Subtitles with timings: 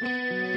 [0.00, 0.47] Música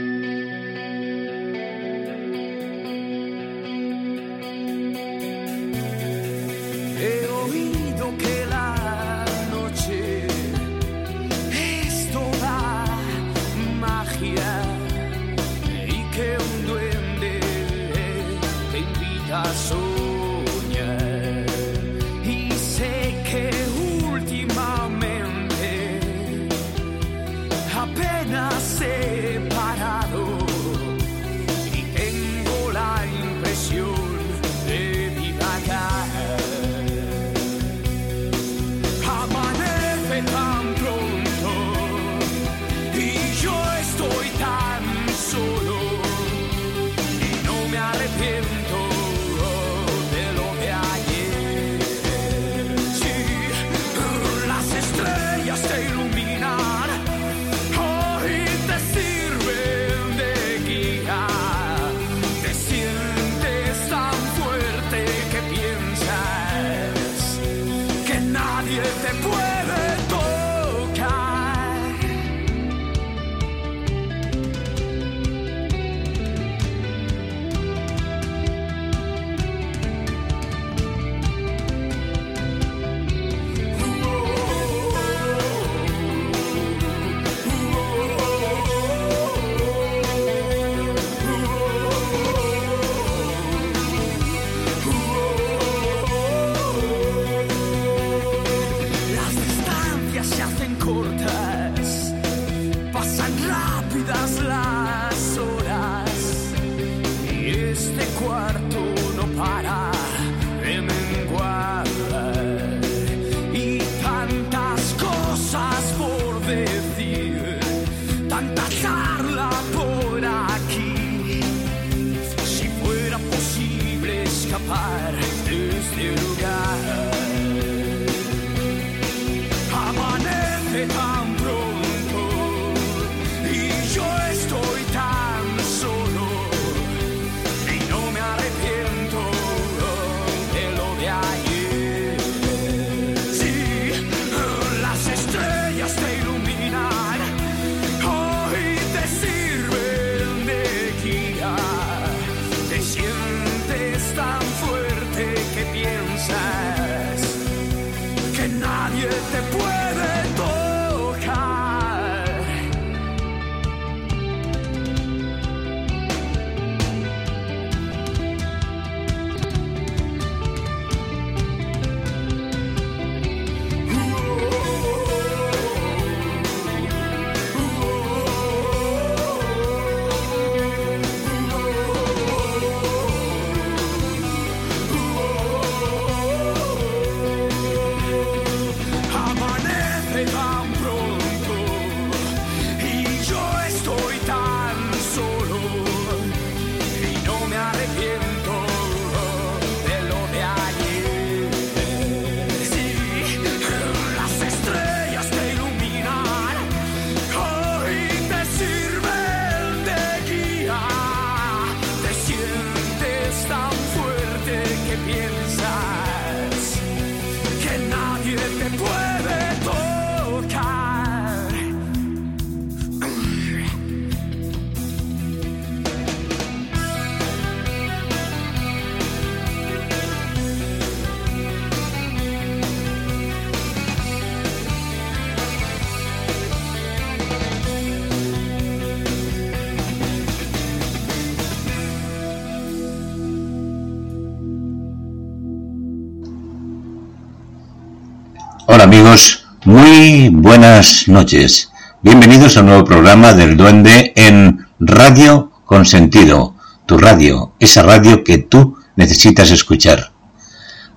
[248.92, 251.72] amigos, muy buenas noches.
[252.02, 256.56] Bienvenidos a un nuevo programa del Duende en Radio Consentido,
[256.86, 260.12] tu radio, esa radio que tú necesitas escuchar.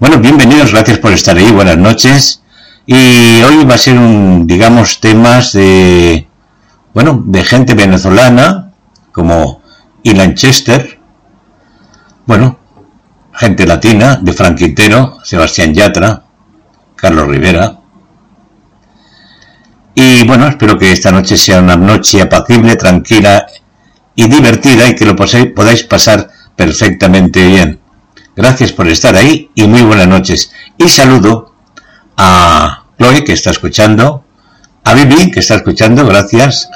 [0.00, 2.42] Bueno, bienvenidos, gracias por estar ahí, buenas noches.
[2.84, 6.26] Y hoy va a ser un, digamos, temas de,
[6.94, 8.72] bueno, de gente venezolana,
[9.12, 9.62] como
[10.02, 10.98] Ilan Chester,
[12.26, 12.58] bueno,
[13.32, 16.24] gente latina, de Frank Quintero, Sebastián Yatra,
[16.96, 17.83] Carlos Rivera,
[19.94, 23.46] y bueno, espero que esta noche sea una noche apacible, tranquila
[24.14, 27.80] y divertida y que lo podáis pasar perfectamente bien.
[28.36, 30.52] Gracias por estar ahí y muy buenas noches.
[30.76, 31.54] Y saludo
[32.16, 34.24] a Chloe que está escuchando,
[34.82, 36.68] a Vivi que está escuchando, gracias,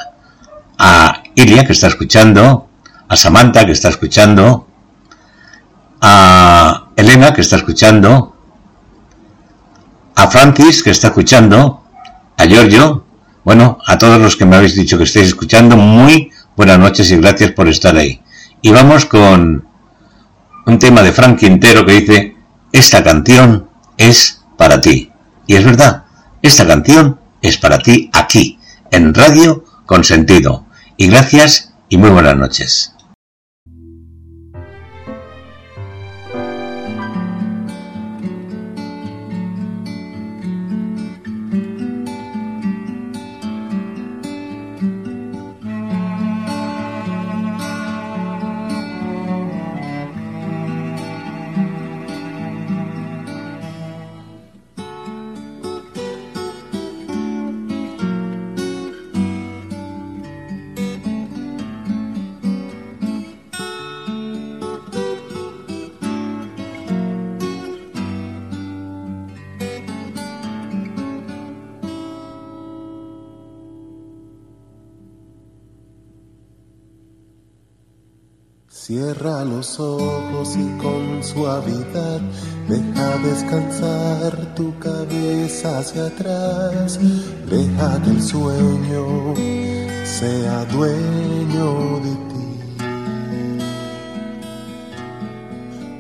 [0.79, 2.69] a Ilia, que está escuchando,
[3.09, 4.69] a Samantha, que está escuchando,
[6.01, 8.37] a Elena, que está escuchando,
[10.15, 11.83] a Francis, que está escuchando,
[12.37, 13.05] a Giorgio,
[13.49, 17.17] bueno, a todos los que me habéis dicho que estáis escuchando, muy buenas noches y
[17.17, 18.21] gracias por estar ahí.
[18.61, 19.67] Y vamos con
[20.67, 22.37] un tema de Frank Quintero que dice,
[22.73, 25.11] esta canción es para ti.
[25.47, 26.05] Y es verdad,
[26.43, 28.59] esta canción es para ti aquí,
[28.91, 30.67] en Radio con Sentido.
[30.99, 32.98] Y gracias y muy buenas noches.
[78.81, 82.21] Cierra los ojos y con suavidad
[82.69, 86.99] deja descansar tu cabeza hacia atrás.
[87.51, 89.35] Deja que el sueño
[90.05, 92.47] sea dueño de ti.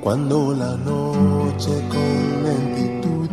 [0.00, 3.28] Cuando la noche con lentitud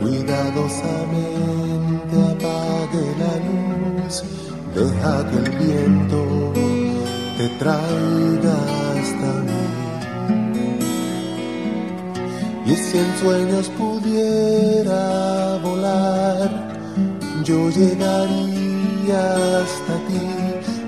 [0.00, 4.14] cuidadosamente apague la luz,
[4.74, 6.20] deja que el viento
[7.36, 8.85] te traiga
[12.66, 16.50] Y si en sueños pudiera volar,
[17.44, 19.22] yo llegaría
[19.62, 20.26] hasta ti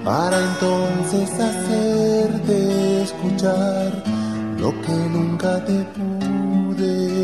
[0.04, 4.02] para entonces hacerte escuchar
[4.58, 7.17] lo que nunca te pude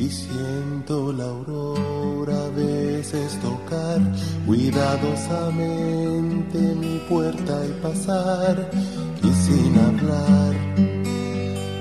[0.00, 3.98] y siento la aurora veces tocar
[4.46, 8.70] cuidadosamente mi puerta y pasar
[9.22, 10.54] y sin hablar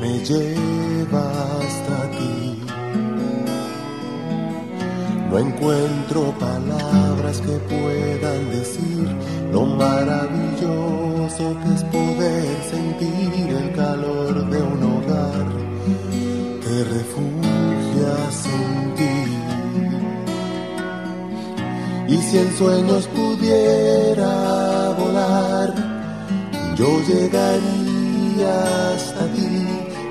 [0.02, 2.58] me lleva hasta ti.
[5.32, 9.08] No encuentro palabras que puedan decir
[9.54, 15.48] lo maravilloso que es poder sentir el calor de un hogar.
[16.62, 17.49] Te refugias
[18.96, 19.16] ti.
[22.08, 25.74] Y si en sueños pudiera volar,
[26.76, 29.68] yo llegaría hasta ti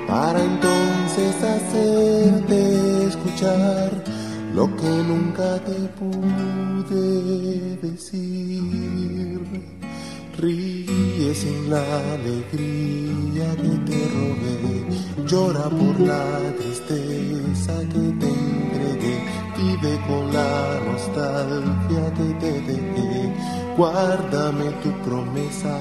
[0.07, 4.03] para entonces hacerte escuchar
[4.53, 9.39] lo que nunca te pude decir.
[10.37, 11.83] Ríe sin la
[12.13, 14.88] alegría que te robé,
[15.25, 16.25] llora por la
[16.57, 19.23] tristeza que te entregué,
[19.57, 23.33] vive con la nostalgia que te dejé,
[23.77, 25.77] guárdame tu promesa,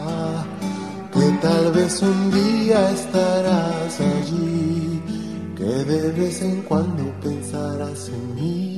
[1.13, 5.03] que tal vez un día estarás allí,
[5.57, 8.78] que de vez en cuando pensarás en mí.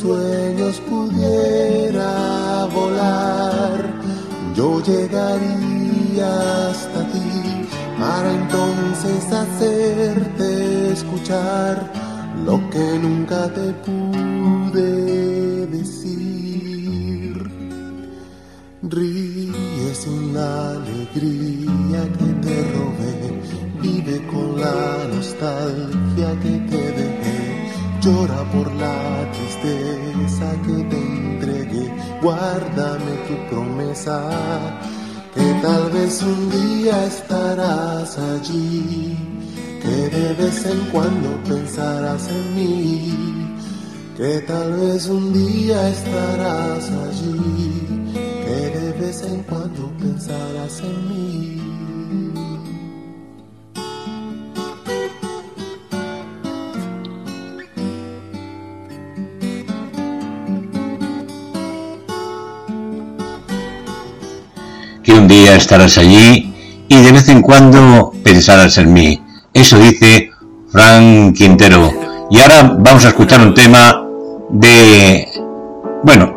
[0.00, 3.78] Sueños pudiera volar,
[4.56, 6.30] yo llegaría
[6.70, 7.66] hasta ti
[7.98, 11.92] para entonces hacerte escuchar
[12.46, 17.34] lo que nunca te pude decir.
[18.82, 23.14] Ríe sin la alegría que te robé,
[23.82, 26.79] vive con la nostalgia que te.
[28.02, 31.92] Llora por la tristeza que te entregué,
[32.22, 34.30] guárdame tu promesa,
[35.34, 39.18] que tal vez un día estarás allí,
[39.82, 43.56] que de vez en cuando pensarás en mí,
[44.16, 51.79] que tal vez un día estarás allí, que de vez en cuando pensarás en mí.
[65.28, 66.52] Día estarás allí
[66.88, 69.22] y de vez en cuando pensarás en mí.
[69.52, 70.30] Eso dice
[70.70, 72.28] Frank Quintero.
[72.30, 74.06] Y ahora vamos a escuchar un tema
[74.50, 75.28] de...
[76.02, 76.34] Bueno,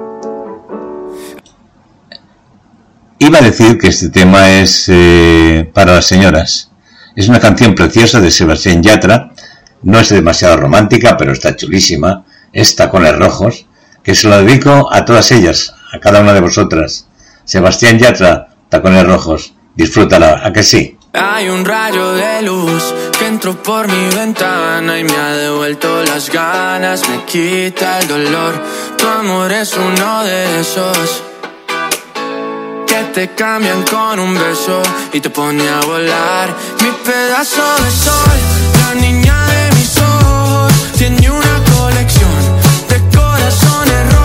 [3.19, 6.71] iba a decir que este tema es eh, para las señoras.
[7.15, 9.31] Es una canción preciosa de Sebastián Yatra.
[9.83, 12.25] No es demasiado romántica, pero está chulísima.
[12.51, 13.67] Es Tacones Rojos,
[14.03, 17.07] que se lo dedico a todas ellas, a cada una de vosotras.
[17.45, 19.53] Sebastián Yatra, Tacones Rojos.
[19.75, 20.97] Disfrútala, ¿a que sí?
[21.13, 22.83] Hay un rayo de luz
[23.19, 28.53] que entró por mi ventana y me ha devuelto las ganas, me quita el dolor.
[28.97, 31.21] Tu amor es uno de esos
[32.87, 34.81] que te cambian con un beso
[35.13, 36.49] y te pone a volar.
[36.81, 38.39] Mi pedazo de sol,
[38.81, 42.33] la niña de mis ojos, tiene una colección
[44.13, 44.23] no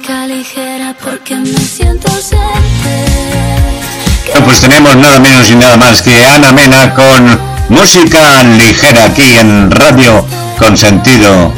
[0.00, 2.40] música ligera porque me siento ausente.
[4.44, 7.38] pues tenemos nada menos y nada más que Ana Mena con
[7.68, 10.26] música ligera aquí en Radio
[10.58, 11.52] Consentido.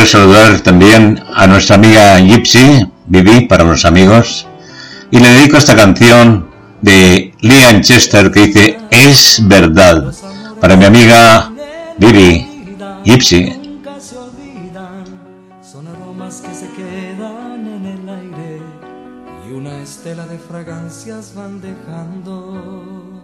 [0.00, 4.46] Saludar también a nuestra amiga Gypsy, Vivi, para los amigos,
[5.10, 6.48] y le dedico esta canción
[6.80, 10.12] de Liam Chester que dice Es verdad,
[10.60, 11.52] para mi amiga
[11.98, 12.74] Vivi,
[13.04, 13.80] Gypsy.
[15.62, 18.62] Son aromas que se quedan en el aire
[19.48, 23.22] y una estela de fragancias van dejando.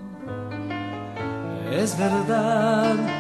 [1.73, 3.18] Es verdad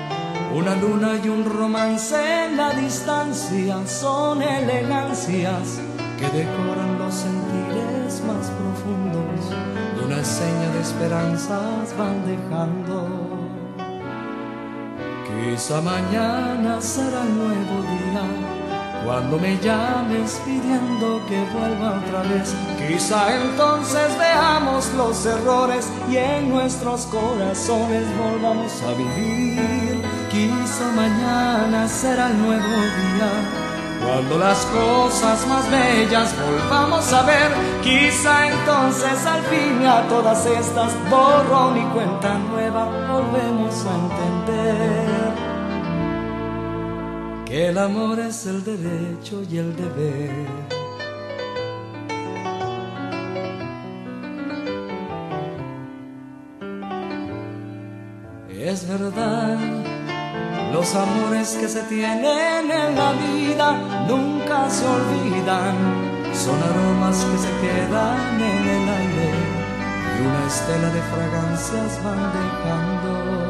[0.55, 5.81] una luna y un romance en la distancia son elegancias
[6.19, 9.55] que decoran los sentires más profundos
[9.97, 13.07] y una seña de esperanzas van dejando.
[15.27, 18.59] Quizá mañana será el nuevo día
[19.05, 26.51] cuando me llames pidiendo que vuelva otra vez, quizá entonces veamos los errores y en
[26.51, 29.88] nuestros corazones volvamos a vivir.
[30.95, 33.31] Mañana será el nuevo día.
[34.05, 37.51] Cuando las cosas más bellas volvamos a ver,
[37.83, 45.33] quizá entonces al fin a todas estas borrón y cuenta nueva volvemos a entender
[47.47, 50.79] que el amor es el derecho y el deber.
[58.51, 59.57] Es verdad,
[60.73, 63.73] los amores que se tienen en la vida
[64.09, 65.77] nunca se olvidan,
[66.35, 69.31] son aromas que se quedan en el aire
[70.19, 73.48] y una estela de fragancias van dejando.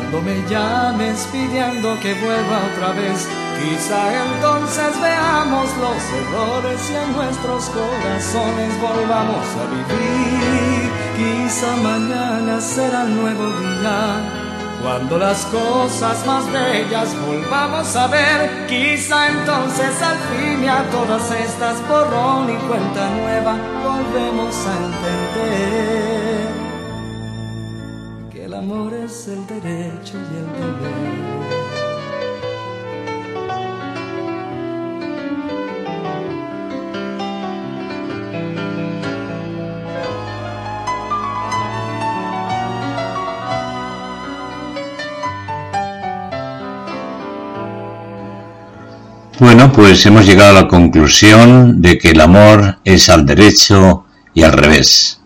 [0.00, 3.28] Cuando me llames pidiendo que vuelva otra vez,
[3.60, 10.90] quizá entonces veamos los errores y en nuestros corazones volvamos a vivir.
[11.18, 14.24] Quizá mañana será el nuevo día.
[14.82, 21.30] Cuando las cosas más bellas volvamos a ver, quizá entonces al fin y a todas
[21.30, 26.29] estas borrón y cuenta nueva volvemos a entender
[28.60, 30.44] amor es el derecho y el.
[49.38, 54.42] Bueno, pues hemos llegado a la conclusión de que el amor es al derecho y
[54.42, 55.19] al revés.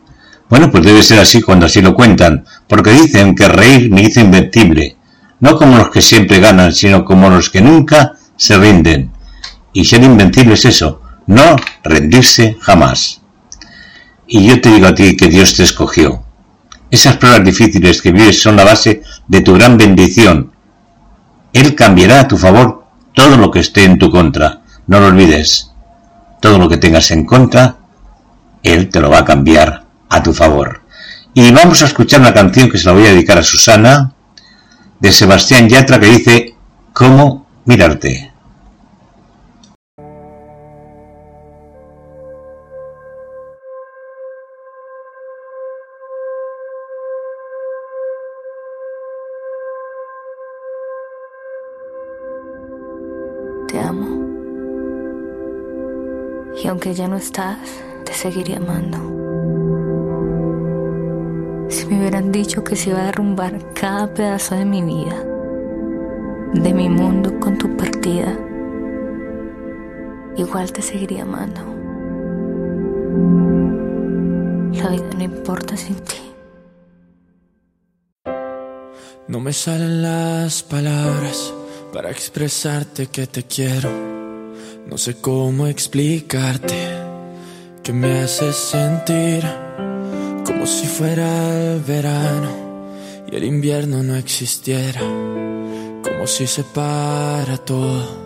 [0.49, 4.21] Bueno, pues debe ser así cuando así lo cuentan, porque dicen que reír me hizo
[4.21, 4.97] invertible,
[5.41, 9.11] no como los que siempre ganan, sino como los que nunca se rinden.
[9.73, 13.23] Y ser invencible es eso, no rendirse jamás.
[14.27, 16.23] Y yo te digo a ti que Dios te escogió.
[16.91, 20.53] Esas pruebas difíciles que vives son la base de tu gran bendición.
[21.53, 24.63] Él cambiará a tu favor todo lo que esté en tu contra.
[24.87, 25.73] No lo olvides.
[26.41, 27.77] Todo lo que tengas en contra,
[28.63, 30.83] Él te lo va a cambiar a tu favor.
[31.35, 34.15] Y vamos a escuchar una canción que se la voy a dedicar a Susana,
[35.01, 36.55] de Sebastián Yatra, que dice,
[36.93, 38.35] ¿Cómo mirarte?
[56.65, 57.59] Y aunque ya no estás,
[58.07, 59.24] te seguiría amando.
[61.75, 65.25] Si me hubieran dicho que se iba a derrumbar cada pedazo de mi vida,
[66.55, 68.39] de mi mundo con tu partida,
[70.37, 71.61] igual te seguiría amando.
[74.81, 76.23] La vida no importa sin ti.
[79.27, 81.53] No me salen las palabras
[81.93, 83.91] para expresarte que te quiero
[84.87, 86.77] no sé cómo explicarte
[87.83, 89.64] que me haces sentir
[90.45, 91.27] como si fuera
[91.73, 92.51] el verano
[93.31, 98.25] y el invierno no existiera, como si se para todo.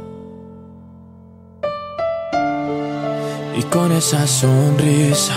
[3.56, 5.34] Y con esa sonrisa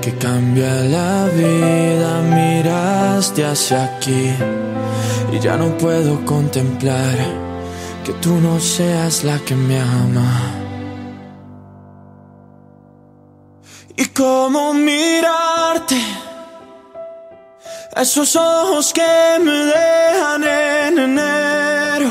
[0.00, 4.30] que cambia la vida, miraste hacia aquí
[5.32, 7.16] y ya no puedo contemplar
[8.04, 10.67] que tú no seas la que me ama.
[14.00, 16.00] Y cómo mirarte,
[17.96, 22.08] esos ojos que me dejan en enero,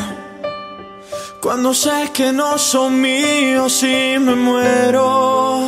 [1.41, 5.61] cuando sé que no son míos y me muero.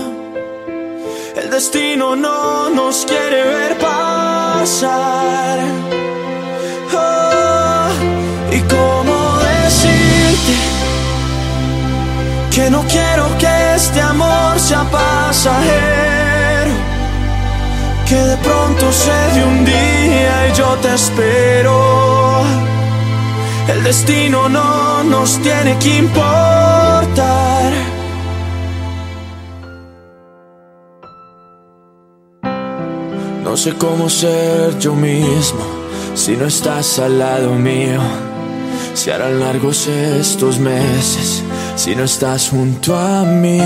[1.38, 5.60] El destino no nos quiere ver pasar.
[12.60, 16.74] Que no quiero que este amor sea pasajero,
[18.06, 21.76] que de pronto se de un día y yo te espero.
[23.70, 27.72] El destino no nos tiene que importar.
[33.46, 35.64] No sé cómo ser yo mismo
[36.14, 38.02] si no estás al lado mío.
[38.94, 41.44] Se harán largos estos meses
[41.80, 43.62] si no estás junto a mí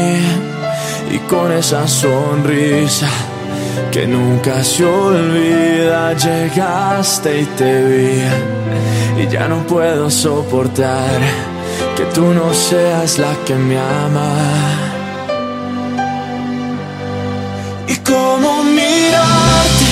[1.12, 3.08] y con esa sonrisa
[3.92, 11.20] que nunca se olvida, llegaste y te vi y ya no puedo soportar
[11.98, 14.36] que tú no seas la que me ama.
[17.88, 19.90] Y cómo mirarte,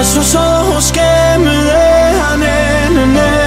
[0.00, 3.41] esos ojos que me dejan en enero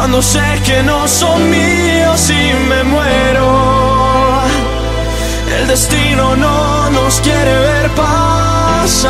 [0.00, 4.40] cuando sé que no son míos y me muero.
[5.58, 9.02] El destino no nos quiere ver pasar.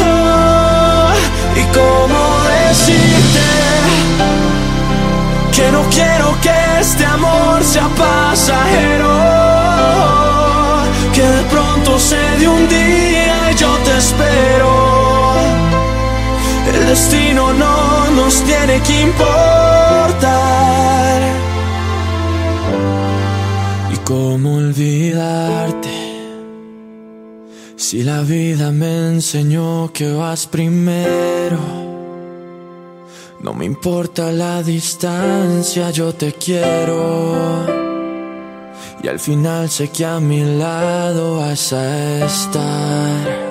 [0.00, 1.12] Oh,
[1.60, 2.20] y cómo
[2.64, 3.48] decirte
[5.52, 9.14] que no quiero que este amor sea pasajero.
[11.12, 15.67] Que de pronto se de un día y yo te espero
[16.68, 20.28] el destino no nos tiene que importar.
[23.92, 25.88] ¿Y cómo olvidarte?
[27.76, 31.58] Si la vida me enseñó que vas primero.
[33.40, 37.64] No me importa la distancia, yo te quiero.
[39.02, 43.47] Y al final sé que a mi lado vas a estar.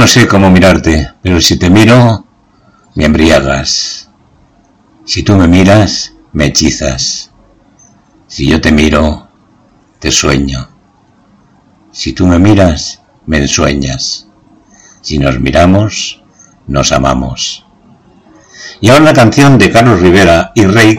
[0.00, 2.24] No sé cómo mirarte, pero si te miro,
[2.94, 4.08] me embriagas.
[5.04, 7.32] Si tú me miras, me hechizas.
[8.26, 9.28] Si yo te miro,
[9.98, 10.70] te sueño.
[11.92, 14.26] Si tú me miras, me ensueñas.
[15.02, 16.22] Si nos miramos,
[16.66, 17.66] nos amamos.
[18.80, 20.98] Y ahora una canción de Carlos Rivera y Rey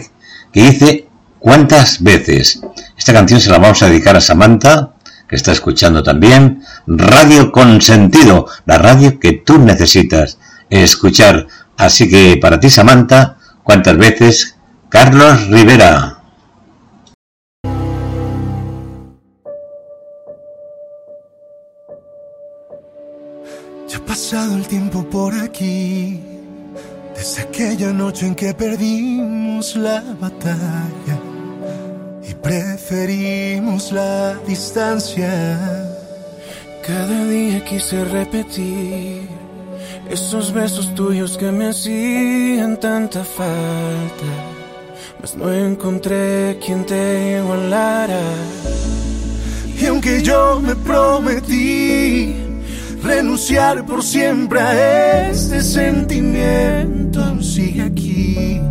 [0.54, 1.10] que dice
[1.40, 2.62] ¿Cuántas veces?
[2.96, 4.94] Esta canción se la vamos a dedicar a Samantha,
[5.36, 6.62] está escuchando también.
[6.88, 10.38] Radio con sentido, la radio que tú necesitas
[10.70, 11.48] escuchar.
[11.78, 14.56] Así que para ti, Samantha, ¿cuántas veces?
[14.90, 16.18] Carlos Rivera.
[23.88, 26.22] Ya ha pasado el tiempo por aquí,
[27.16, 31.41] desde aquella noche en que perdimos la batalla
[32.32, 35.30] y preferimos la distancia.
[36.86, 39.28] Cada día quise repetir
[40.10, 44.32] esos besos tuyos que me hacían tanta falta,
[45.22, 48.24] mas no encontré quien te igualara.
[49.80, 52.36] Y aunque yo me prometí
[53.04, 58.62] renunciar por siempre a este sentimiento, sigue aquí.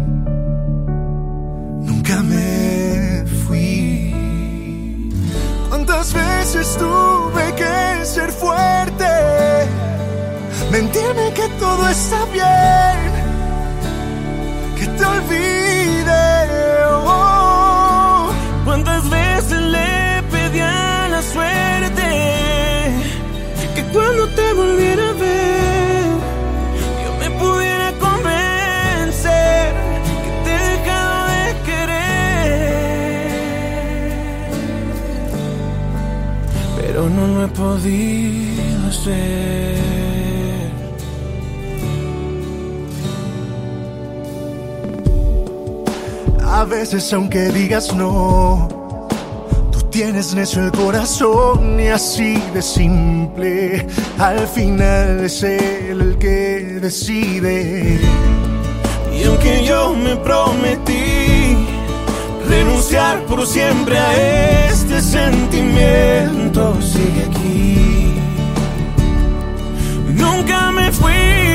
[5.90, 9.04] ¿Cuántas veces tuve que ser fuerte?
[10.70, 13.10] Mentirme que todo está bien,
[14.78, 16.14] que te olvide.
[16.94, 17.49] oh.
[37.40, 39.76] No he podido hacer.
[46.44, 48.68] A veces aunque digas no,
[49.72, 53.86] tú tienes necio el corazón y así de simple,
[54.18, 58.00] al final es él el que decide.
[59.16, 60.99] Y aunque yo me prometí
[63.28, 68.14] por siempre a este sentimiento, sigue aquí.
[70.14, 71.49] Nunca me fui.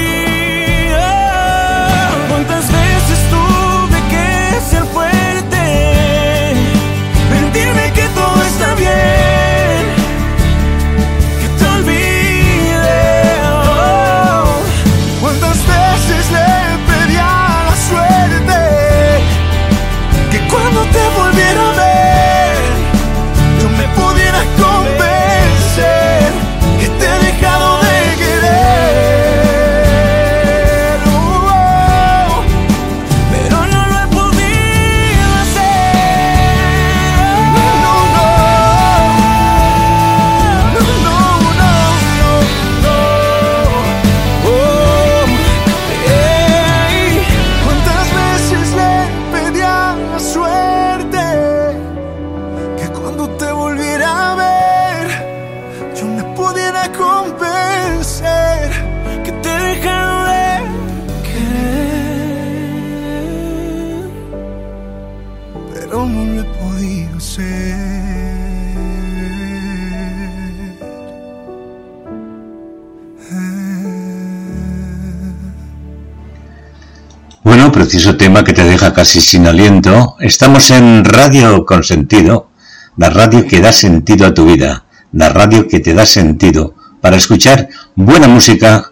[77.95, 80.17] Preciso tema que te deja casi sin aliento.
[80.19, 82.49] Estamos en Radio Consentido,
[82.97, 87.15] la radio que da sentido a tu vida, la radio que te da sentido para
[87.15, 88.91] escuchar buena música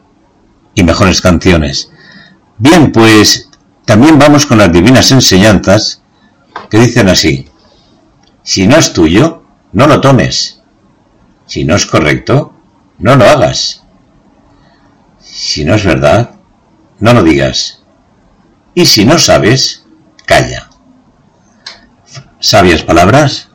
[0.74, 1.92] y mejores canciones.
[2.58, 3.50] Bien, pues
[3.84, 6.02] también vamos con las divinas enseñanzas
[6.70, 7.50] que dicen así.
[8.42, 10.62] Si no es tuyo, no lo tomes.
[11.46, 12.54] Si no es correcto,
[13.00, 13.84] no lo hagas.
[15.20, 16.36] Si no es verdad,
[17.02, 17.83] no lo digas.
[18.74, 19.86] Y si no sabes,
[20.26, 20.70] calla.
[22.40, 23.50] Sabias palabras,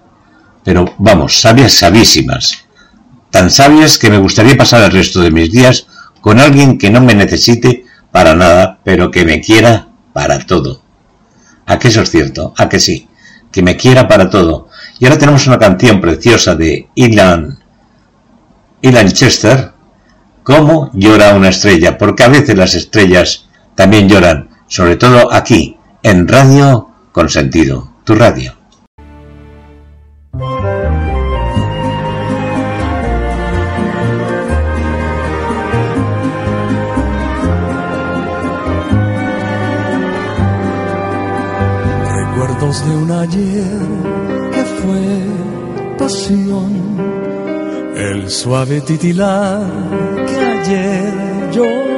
[0.65, 2.65] pero vamos, sabias sabísimas.
[3.31, 5.87] Tan sabias que me gustaría pasar el resto de mis días
[6.21, 10.83] con alguien que no me necesite para nada, pero que me quiera para todo.
[11.67, 12.55] ¿A que eso es cierto?
[12.57, 13.09] ¿A que sí?
[13.53, 14.69] Que me quiera para todo.
[14.99, 17.59] Y ahora tenemos una canción preciosa de Ilan,
[18.81, 19.73] Ilan Chester,
[20.49, 21.99] ¿Cómo llora una estrella?
[21.99, 28.53] Porque a veces las estrellas también lloran, sobre todo aquí, en Radio Consentido, tu radio.
[42.15, 43.79] Recuerdos de un ayer
[44.53, 46.73] que fue pasión,
[47.97, 49.67] el suave titilar
[50.27, 51.98] que ayer yo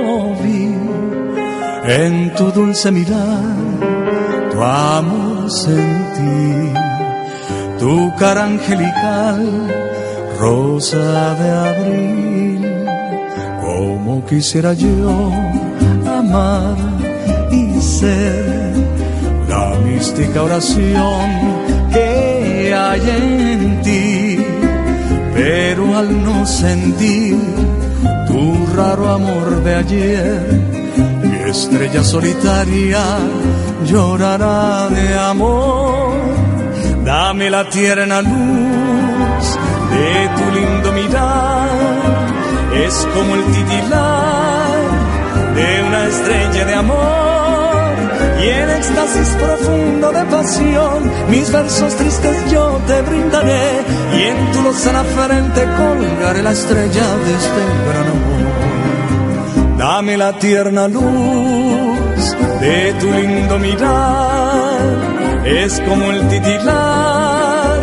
[1.85, 3.43] en tu dulce mirar,
[4.53, 6.73] tu amor sentí,
[7.79, 9.69] tu cara angelical,
[10.38, 12.87] rosa de abril,
[13.61, 15.31] como quisiera yo
[16.07, 16.77] amar
[17.51, 18.75] y ser
[19.49, 21.29] la mística oración
[21.93, 24.38] que hay en ti,
[25.35, 27.38] pero al no sentir
[28.27, 30.80] tu raro amor de ayer,
[31.51, 33.03] estrella solitaria
[33.85, 36.13] llorará de amor.
[37.05, 39.45] Dame la tierna luz
[39.95, 41.69] de tu lindo mirar,
[42.87, 44.79] es como el titilar
[45.55, 47.71] de una estrella de amor
[48.43, 53.71] y en éxtasis profundo de pasión, mis versos tristes yo te brindaré
[54.17, 58.70] y en tu lozana frente colgaré la estrella de este gran amor.
[59.81, 64.79] Dame la tierna luz de tu lindo mirar,
[65.47, 67.79] es como el titilar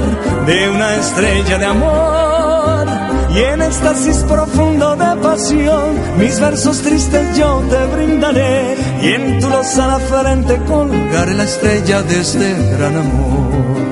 [0.46, 2.86] de una estrella de amor.
[3.34, 8.76] Y en éxtasis profundo de pasión, mis versos tristes yo te brindaré.
[9.02, 13.87] Y en tu lozana frente colgaré la estrella de este gran amor.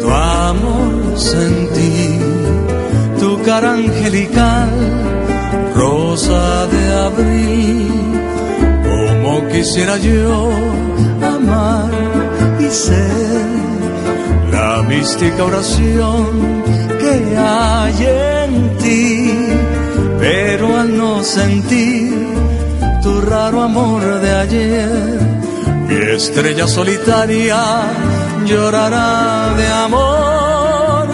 [0.00, 2.18] Tu amor sentí,
[3.18, 4.70] tu cara angelical,
[5.74, 7.88] rosa de abril,
[8.88, 10.50] como quisiera yo
[11.36, 11.90] amar
[12.60, 13.46] y ser
[14.52, 16.62] la mística oración
[17.00, 17.98] que hay
[18.44, 19.32] en ti,
[20.18, 22.12] pero al no sentir
[23.02, 24.90] tu raro amor de ayer,
[25.88, 27.60] mi estrella solitaria
[28.48, 31.06] llorará de amor.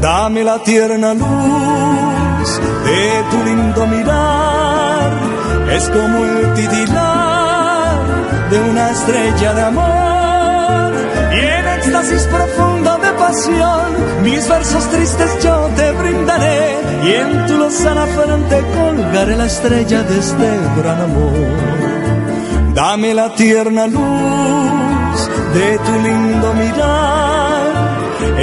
[0.00, 2.48] Dame la tierna luz
[2.86, 5.10] de tu lindo mirar.
[5.76, 7.96] Es como el titilar
[8.50, 10.92] de una estrella de amor.
[11.32, 13.86] Y en éxtasis profundo de pasión,
[14.22, 16.76] mis versos tristes yo te brindaré.
[17.04, 21.71] Y en tu lozana frente colgaré la estrella de este gran amor.
[22.84, 25.18] Dame la tierna luz
[25.54, 27.64] de tu lindo mirar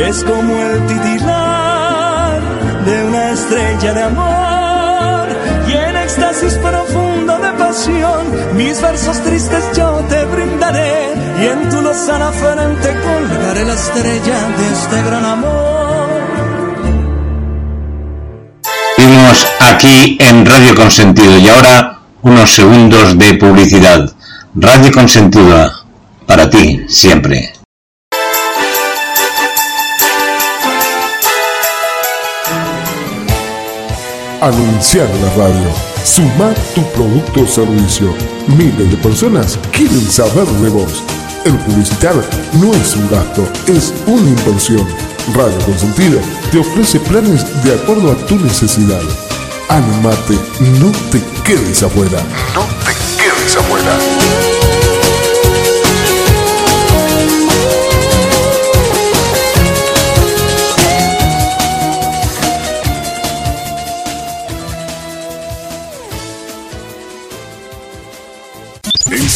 [0.08, 2.39] es como el titilar
[2.86, 5.28] de una estrella de amor
[5.67, 8.21] y en éxtasis profundo de pasión
[8.56, 10.93] mis versos tristes yo te brindaré
[11.41, 16.10] y en tu lozana frente colgaré la estrella de este gran amor.
[19.60, 24.15] Aquí en Radio Consentido y ahora unos segundos de publicidad.
[24.55, 25.71] Radio Consentida
[26.25, 27.53] para ti, siempre.
[34.41, 35.69] Anunciar en la radio.
[36.03, 38.15] Sumar tu producto o servicio.
[38.47, 41.04] Miles de personas quieren saber de vos.
[41.45, 42.15] El publicitar
[42.54, 44.87] no es un gasto, es una inversión.
[45.35, 46.21] Radio Consentida
[46.52, 49.04] te ofrece planes de acuerdo a tu necesidad.
[49.69, 50.33] Animate,
[50.79, 52.23] no te quedes afuera.
[52.56, 52.88] No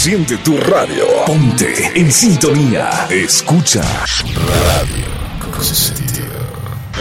[0.05, 1.05] Enciende tu radio.
[1.25, 3.07] Ponte en sintonía.
[3.09, 5.05] Escucha Radio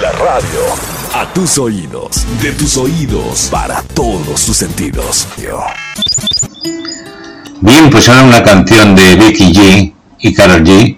[0.00, 0.60] La radio
[1.12, 2.24] a tus oídos.
[2.40, 5.26] De tus oídos para todos tus sentidos.
[7.60, 10.96] Bien, pues ahora una canción de Becky G y Carol G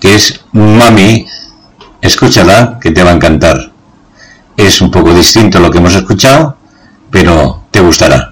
[0.00, 1.26] que es Mami.
[2.02, 3.72] Escúchala, que te va a encantar.
[4.54, 6.58] Es un poco distinto a lo que hemos escuchado,
[7.10, 8.31] pero te gustará.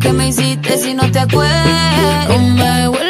[0.00, 3.09] Que me hiciste si no te acuerdas.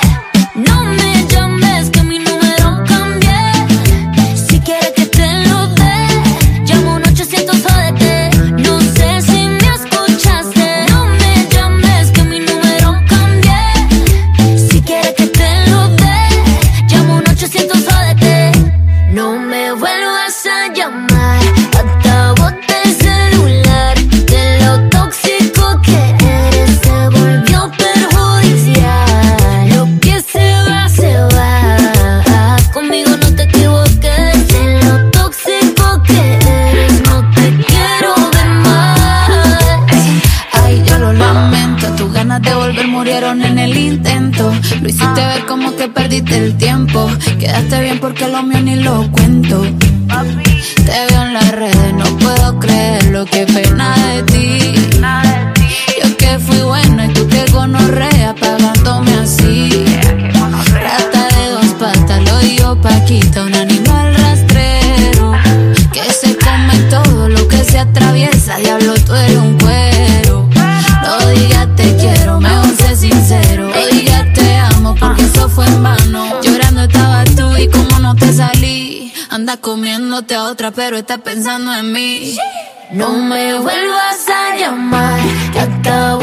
[48.11, 49.63] Porque lo mío ni lo cuento.
[80.75, 82.35] Pero estás pensando en mí.
[82.91, 85.19] No me vuelvas a llamar,
[85.53, 86.15] que hasta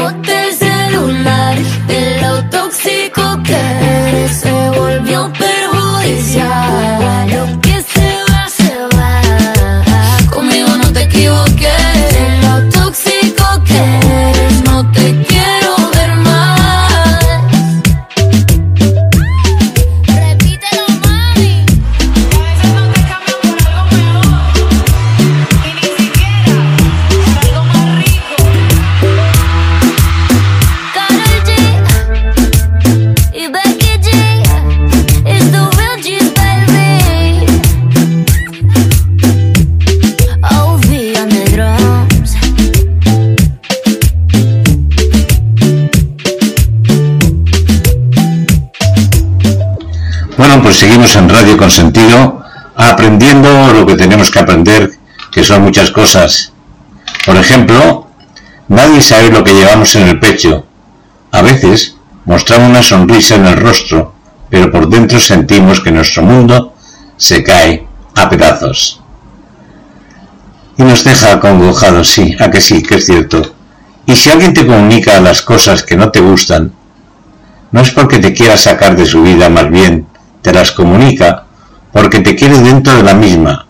[50.79, 52.41] seguimos en Radio Consentido
[52.77, 54.89] aprendiendo lo que tenemos que aprender,
[55.29, 56.53] que son muchas cosas.
[57.25, 58.07] Por ejemplo,
[58.69, 60.65] nadie sabe lo que llevamos en el pecho.
[61.33, 64.13] A veces mostramos una sonrisa en el rostro,
[64.49, 66.73] pero por dentro sentimos que nuestro mundo
[67.17, 69.01] se cae a pedazos.
[70.77, 73.53] Y nos deja acongojados, sí, a que sí, que es cierto.
[74.05, 76.71] Y si alguien te comunica las cosas que no te gustan,
[77.73, 80.07] no es porque te quiera sacar de su vida, más bien
[80.41, 81.45] te las comunica
[81.91, 83.67] porque te quiere dentro de la misma.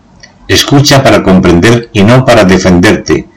[0.48, 3.28] Escucha para comprender y no para defenderte.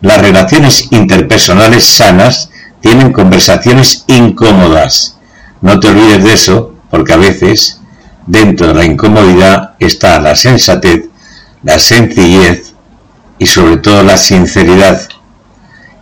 [0.00, 5.18] Las relaciones interpersonales sanas tienen conversaciones incómodas.
[5.60, 7.80] No te olvides de eso, porque a veces
[8.26, 11.08] dentro de la incomodidad está la sensatez,
[11.62, 12.74] la sencillez
[13.38, 15.00] y sobre todo la sinceridad.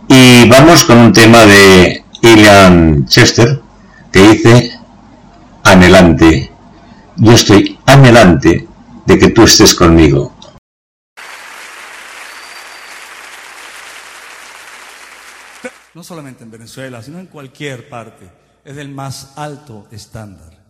[0.07, 3.61] Y vamos con un tema de Ilian Chester
[4.11, 4.79] que dice
[5.63, 6.50] anhelante.
[7.23, 8.67] Yo estoy anhelante
[9.05, 10.35] de que tú estés conmigo.
[15.93, 18.27] No solamente en Venezuela, sino en cualquier parte.
[18.65, 20.60] Es del más alto estándar.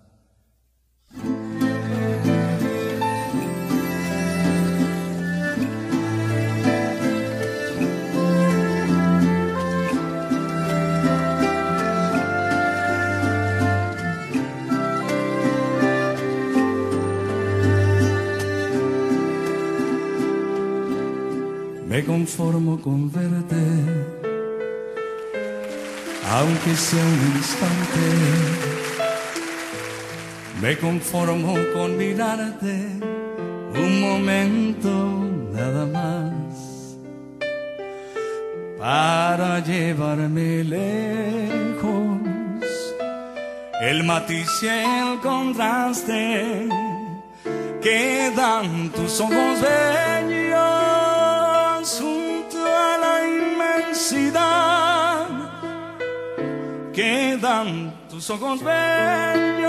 [21.91, 23.57] Me conformo con verte
[26.25, 28.05] aunque sea un instante.
[30.61, 32.75] Me conformo con mirarte
[33.75, 34.89] un momento
[35.51, 36.95] nada más
[38.79, 42.21] para llevarme lejos.
[43.81, 46.69] El matiz y el contraste
[47.81, 50.30] que dan tus ojos bellos
[54.11, 55.27] inmensidad
[56.93, 59.65] que dan tus ojos bellos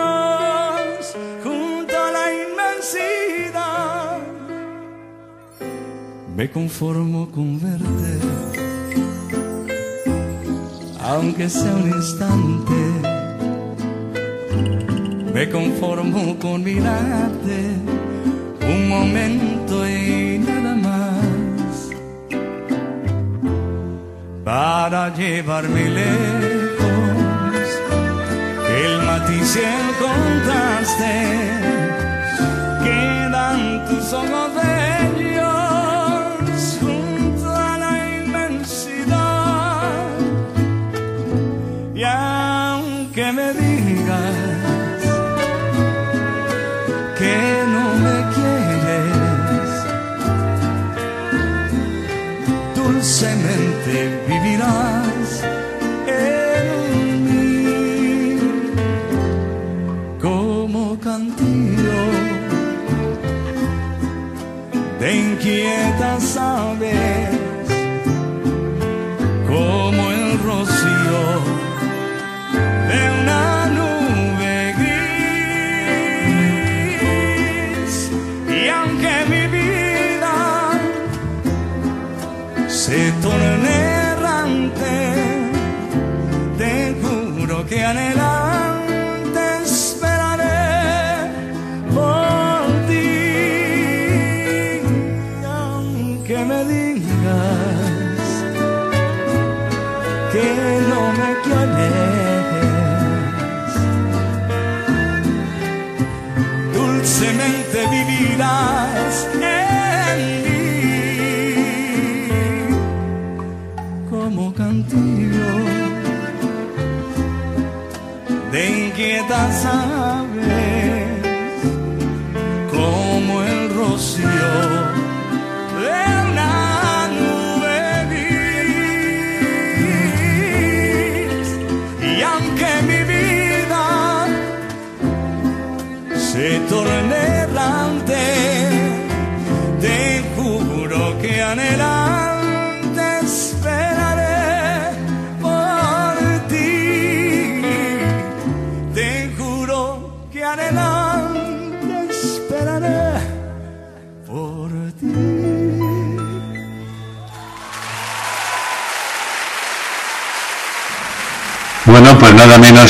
[1.42, 4.18] junto a la inmensidad.
[6.36, 8.18] Me conformo con verte,
[11.00, 12.72] aunque sea un instante.
[15.32, 17.76] Me conformo con mirarte
[18.60, 20.31] un momento y
[24.52, 26.90] para llevarme lejos.
[28.84, 31.14] El matiz y el contraste
[32.84, 34.51] quedan tus ojos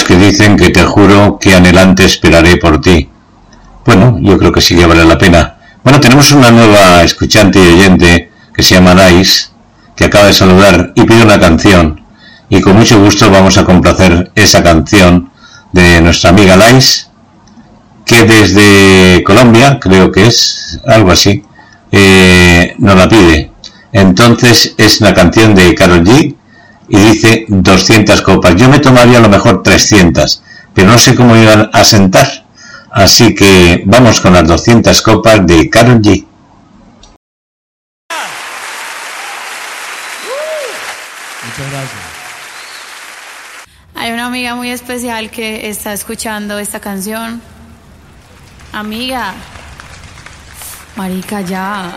[0.01, 3.09] que dicen que te juro que anhelante esperaré por ti.
[3.85, 5.57] Bueno, yo creo que sí que vale la pena.
[5.85, 9.49] Bueno, tenemos una nueva escuchante y oyente que se llama Nice,
[9.95, 12.01] que acaba de saludar y pide una canción.
[12.49, 15.31] Y con mucho gusto vamos a complacer esa canción
[15.73, 17.11] de nuestra amiga Lais,
[18.07, 21.43] que desde Colombia, creo que es algo así,
[21.91, 23.53] eh, nos la pide.
[23.93, 26.35] Entonces es una canción de Carol G
[26.93, 28.55] y dice 200 copas.
[28.55, 30.43] Yo me tomaría a lo mejor 300,
[30.75, 32.45] pero no sé cómo iban a sentar.
[32.91, 36.27] Así que vamos con las 200 copas de Carol G.
[41.45, 42.03] Muchas gracias.
[43.95, 47.41] Hay una amiga muy especial que está escuchando esta canción.
[48.73, 49.33] Amiga.
[50.97, 51.97] Marica, ya.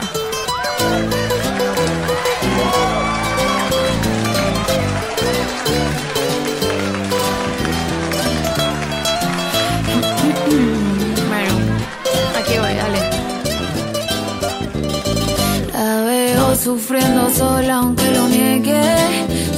[16.66, 18.82] Sufriendo sola aunque lo niegue.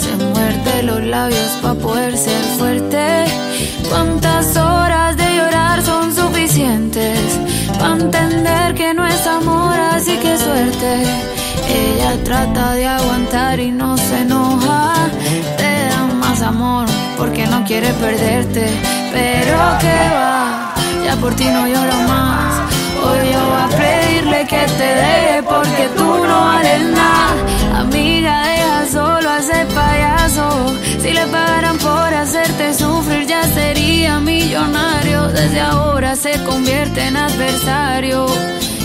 [0.03, 3.23] Se muerde los labios para poder ser fuerte.
[3.87, 7.17] ¿Cuántas horas de llorar son suficientes?
[7.79, 10.91] Para entender que no es amor, así que suerte.
[11.81, 14.93] Ella trata de aguantar y no se enoja.
[15.59, 18.65] Te da más amor porque no quiere perderte.
[19.13, 20.73] Pero que va,
[21.05, 22.56] ya por ti no lloro más.
[23.07, 27.79] Voy a pedirle que te deje porque tú no vales nada.
[27.79, 30.47] Amiga, deja solo a ese payaso.
[31.01, 35.27] Si le pagaran por hacerte sufrir ya sería millonario.
[35.29, 38.25] Desde ahora se convierte en adversario.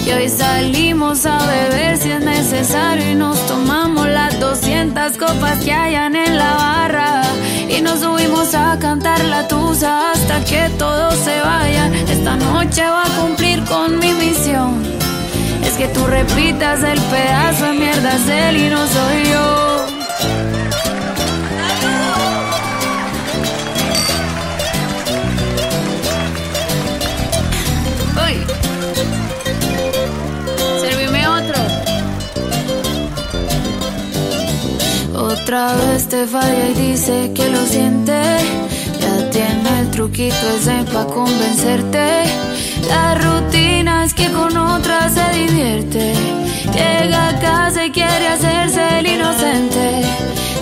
[0.04, 5.72] Y hoy salimos a beber si es necesario y nos tomamos las 200 copas que
[5.72, 7.22] hayan en la barra.
[7.68, 11.94] Y nos subimos a cantar la tusa hasta que todos se vayan.
[11.94, 14.82] Esta noche va a cumplir con mi misión.
[15.64, 20.61] Es que tú repitas el pedazo de mierda es y no soy yo.
[35.42, 38.22] Otra vez te falla y dice que lo siente.
[39.00, 42.06] Ya tiene el truquito ese pa' convencerte.
[42.88, 46.14] La rutina es que con otra se divierte.
[46.72, 50.02] Llega a casa y quiere hacerse el inocente.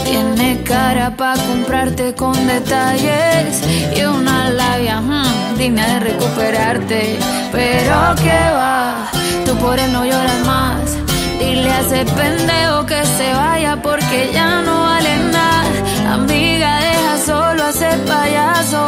[0.05, 3.63] Tiene cara pa' comprarte con detalles
[3.95, 7.19] y una labia hmm, digna de recuperarte.
[7.53, 9.11] Pero que va,
[9.45, 11.00] tú por él no lloras más.
[11.41, 16.15] Dile a ese pendejo que se vaya porque ya no vale nada.
[16.15, 18.83] Amiga, deja solo a ese payaso.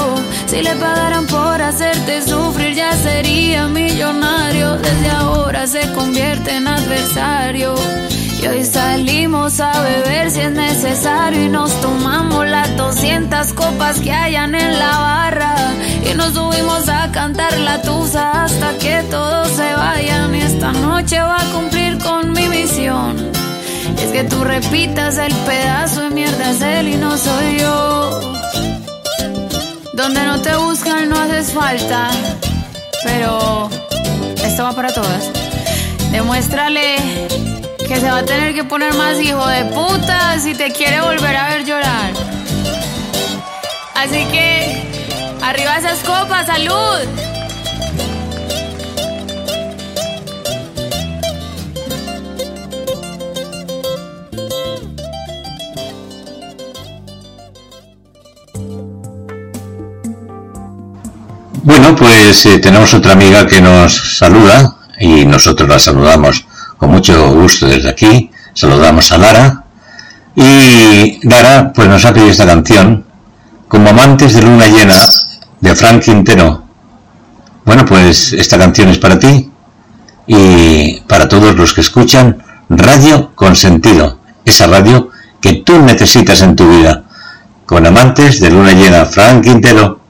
[0.46, 4.76] Si le pagaran por hacerte sufrir, ya sería millonario.
[4.76, 7.74] Desde ahora se convierte en adversario.
[8.42, 14.12] Y hoy salimos a beber si es necesario y nos tomamos las 200 copas que
[14.12, 15.55] hayan en la barra
[16.11, 21.20] y nos subimos a cantar la tusa hasta que todos se vayan y esta noche
[21.20, 23.30] va a cumplir con mi misión.
[24.03, 28.20] Es que tú repitas el pedazo de mierda es él y no soy yo.
[29.94, 32.11] Donde no te buscan no haces falta,
[33.05, 33.68] pero
[34.44, 35.30] esto va para todas.
[36.11, 36.96] Demuéstrale
[37.86, 41.36] que se va a tener que poner más hijo de puta si te quiere volver
[41.36, 42.12] a ver llorar.
[43.94, 44.91] Así que,
[45.43, 47.32] arriba esas copas, salud.
[61.64, 66.45] Bueno, pues eh, tenemos otra amiga que nos saluda y nosotros la saludamos
[66.76, 68.30] con mucho gusto desde aquí.
[68.53, 69.64] Saludamos a Lara.
[70.34, 73.05] Y Lara, pues nos ha pedido esta canción,
[73.68, 74.97] como amantes de luna llena,
[75.62, 76.62] de Frank Quintero.
[77.64, 79.50] Bueno, pues esta canción es para ti
[80.26, 85.10] y para todos los que escuchan Radio con Sentido, esa radio
[85.40, 87.04] que tú necesitas en tu vida.
[87.64, 90.01] Con amantes de luna llena, Frank Quintero.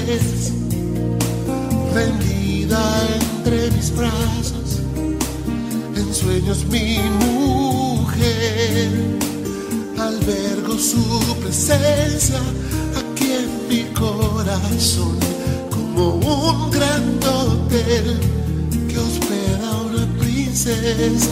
[0.00, 0.52] vez
[1.94, 2.80] rendida
[3.18, 4.80] entre mis brazos,
[5.94, 8.90] en sueños mi mujer,
[9.98, 12.40] albergo su presencia
[12.98, 15.16] aquí en mi corazón,
[15.70, 18.20] como un gran hotel
[18.88, 21.30] que hospeda a una princesa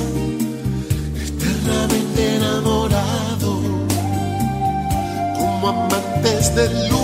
[1.22, 3.60] eternamente enamorado,
[5.36, 7.03] como amantes del luz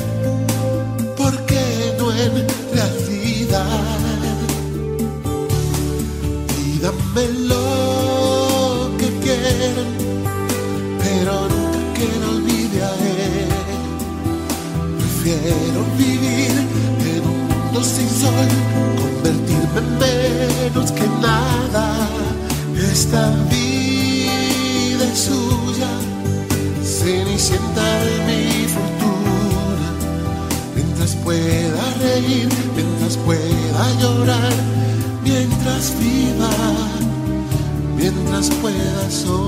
[17.83, 18.47] sin sol,
[18.99, 21.85] convertirme en menos que nada.
[22.91, 25.89] Esta vida es suya,
[26.83, 27.83] cenicienta
[28.27, 29.89] mi fortuna.
[30.75, 34.53] Mientras pueda reír, mientras pueda llorar,
[35.23, 36.51] mientras viva,
[37.97, 39.41] mientras pueda soñar.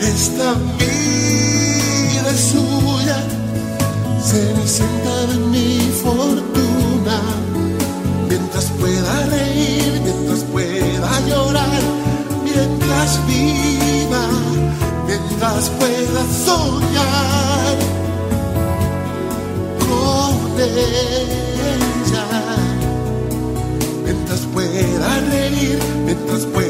[0.00, 3.18] Esta vida es suya,
[4.22, 7.20] cenicienta de mi fortuna.
[8.28, 11.82] Mientras pueda reír, mientras pueda llorar,
[12.44, 14.24] mientras viva,
[15.06, 17.76] mientras pueda soñar
[19.88, 22.26] con ella,
[24.04, 26.63] mientras pueda reír, mientras pueda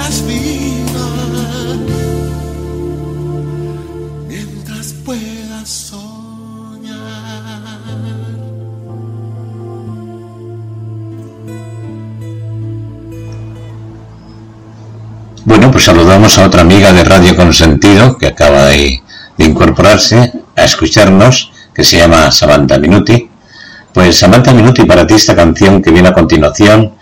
[0.00, 1.08] mientras viva,
[4.28, 4.94] mientras
[5.68, 6.96] soñar.
[15.44, 19.02] Bueno, pues saludamos a otra amiga de Radio Consentido que acaba de,
[19.36, 23.28] de incorporarse a escucharnos, que se llama Samantha Minuti.
[23.92, 26.94] Pues Samantha Minuti, para ti esta canción que viene a continuación,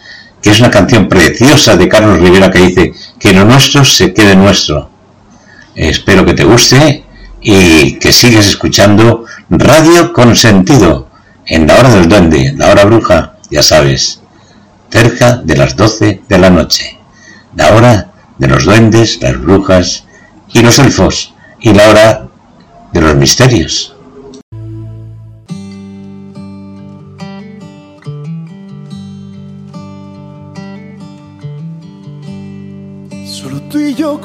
[0.42, 4.36] que es una canción preciosa de Carlos Rivera que dice que lo nuestro se quede
[4.36, 4.90] nuestro.
[5.74, 7.04] Espero que te guste
[7.40, 11.08] y que sigas escuchando Radio Consentido
[11.46, 14.20] en la hora del duende, la hora bruja, ya sabes,
[14.90, 16.98] cerca de las 12 de la noche.
[17.56, 20.04] La hora de los duendes, las brujas
[20.52, 22.28] y los elfos y la hora
[22.92, 23.94] de los misterios.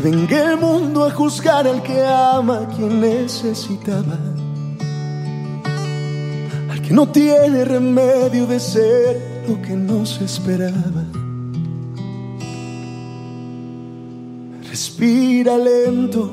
[0.00, 4.18] Que venga el mundo a juzgar al que ama a quien necesitaba.
[6.70, 11.04] Al que no tiene remedio de ser lo que no se esperaba.
[14.70, 16.30] Respira lento,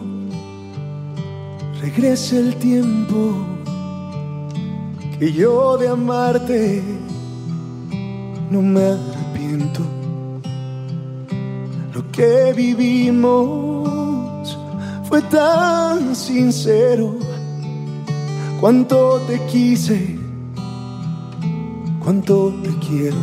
[1.81, 3.35] regresa el tiempo
[5.19, 6.81] que yo de amarte
[8.49, 9.16] no me
[12.17, 13.87] que vivimos
[15.07, 17.15] fue tan sincero.
[18.59, 20.17] Cuánto te quise,
[22.03, 23.17] cuánto te quiero,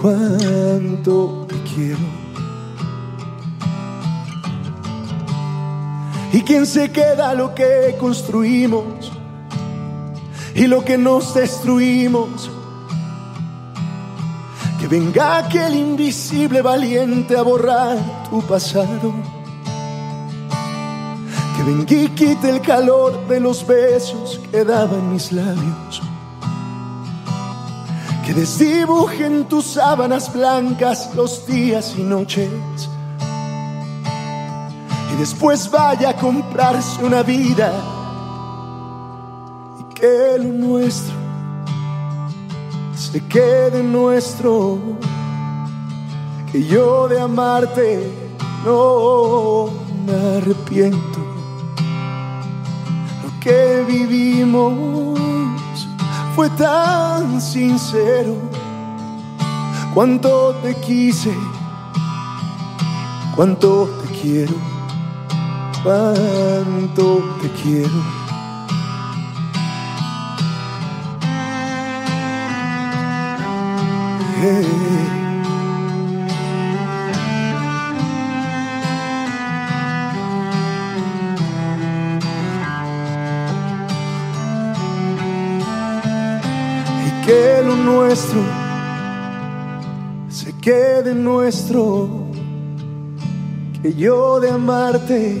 [0.00, 1.98] cuánto te quiero.
[6.32, 9.12] ¿Y quién se queda lo que construimos
[10.54, 12.50] y lo que nos destruimos?
[14.80, 17.98] Que venga aquel invisible valiente a borrar
[18.30, 19.12] tu pasado.
[21.54, 26.00] Que venga y quite el calor de los besos que daban mis labios.
[28.24, 32.48] Que desdibujen tus sábanas blancas los días y noches.
[35.12, 37.70] Y después vaya a comprarse una vida.
[39.78, 41.19] Y que lo nuestro
[43.12, 44.78] se quede nuestro,
[46.52, 48.08] que yo de amarte
[48.64, 49.68] no
[50.06, 51.18] me arrepiento.
[53.24, 55.18] Lo que vivimos
[56.36, 58.36] fue tan sincero,
[59.92, 61.34] cuánto te quise,
[63.34, 64.54] cuánto te quiero,
[65.82, 68.19] cuánto te quiero.
[74.40, 74.46] Y
[87.26, 88.40] que lo nuestro
[90.30, 92.08] se quede nuestro,
[93.82, 95.38] que yo de amarte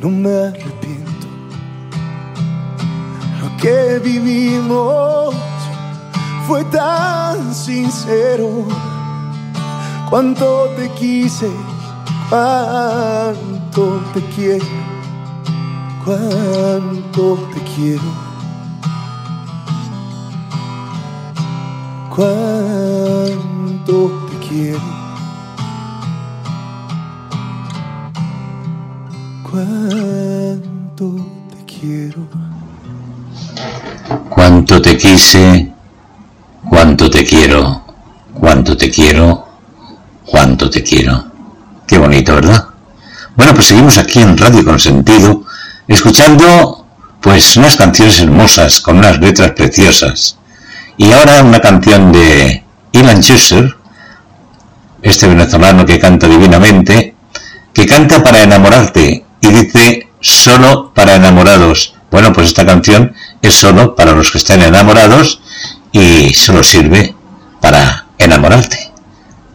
[0.00, 1.28] no me arrepiento.
[3.40, 5.51] Lo que vivimos
[6.46, 8.66] fue tan sincero.
[10.10, 11.50] Cuánto te quise,
[12.28, 14.66] cuánto te quiero,
[16.04, 18.32] cuánto te quiero.
[22.14, 23.96] Cuánto
[24.28, 24.80] te quiero.
[29.50, 31.16] Cuánto
[31.48, 32.28] te quiero.
[34.28, 35.71] Cuánto te quise
[36.82, 37.84] Cuánto te quiero,
[38.34, 39.46] cuánto te quiero,
[40.26, 41.26] cuánto te quiero.
[41.86, 42.70] Qué bonito, ¿verdad?
[43.36, 45.44] Bueno, pues seguimos aquí en Radio Consentido,
[45.86, 46.84] escuchando
[47.20, 50.38] pues unas canciones hermosas, con unas letras preciosas.
[50.96, 53.76] Y ahora una canción de Ilan Schuster,
[55.02, 57.14] este venezolano que canta divinamente,
[57.72, 61.94] que canta para enamorarte y dice solo para enamorados.
[62.10, 65.41] Bueno, pues esta canción es solo para los que estén enamorados
[65.92, 67.14] y solo sirve
[67.60, 68.92] para enamorarte.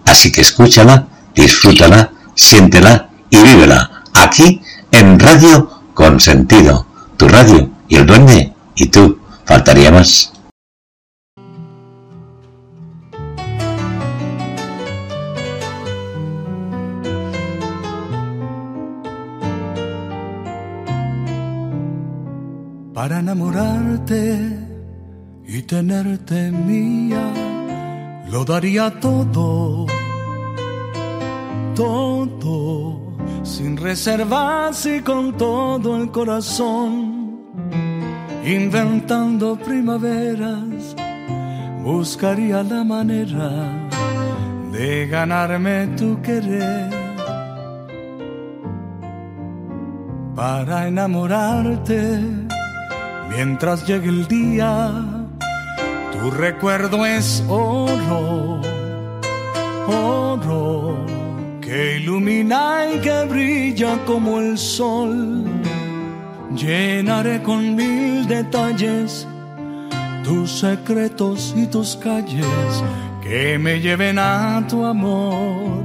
[0.05, 4.61] Así que escúchala, disfrútala, siéntela y vívela aquí
[4.91, 6.85] en Radio con Sentido,
[7.17, 9.19] tu radio y el duende y tú.
[9.45, 10.31] Faltaría más.
[22.93, 24.66] Para enamorarte
[25.57, 27.33] y tenerte mía,
[28.29, 29.87] lo daría todo,
[31.75, 33.01] todo,
[33.41, 37.41] sin reservas y con todo el corazón,
[38.45, 40.95] inventando primaveras,
[41.83, 43.49] buscaría la manera
[44.71, 46.95] de ganarme tu querer.
[50.35, 52.21] Para enamorarte
[53.31, 55.16] mientras llegue el día
[56.19, 58.61] tu recuerdo es oro,
[59.87, 61.05] oro,
[61.61, 65.45] que ilumina y que brilla como el sol.
[66.55, 69.27] Llenaré con mil detalles
[70.23, 72.83] tus secretos y tus calles
[73.21, 75.83] que me lleven a tu amor.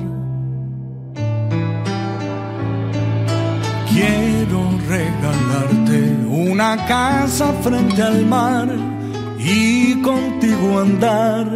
[3.93, 8.91] Quiero regalarte una casa frente al mar
[9.45, 11.47] y contigo andar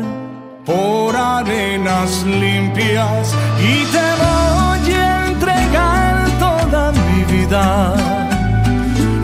[0.64, 3.34] por arenas limpias.
[3.61, 7.95] Y te voy a entregar toda mi vida.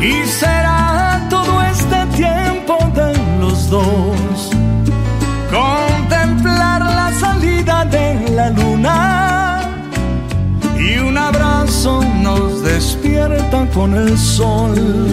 [0.00, 4.50] Y será todo este tiempo de los dos.
[5.50, 9.60] Contemplar la salida de la luna.
[10.78, 15.12] Y un abrazo nos despierta con el sol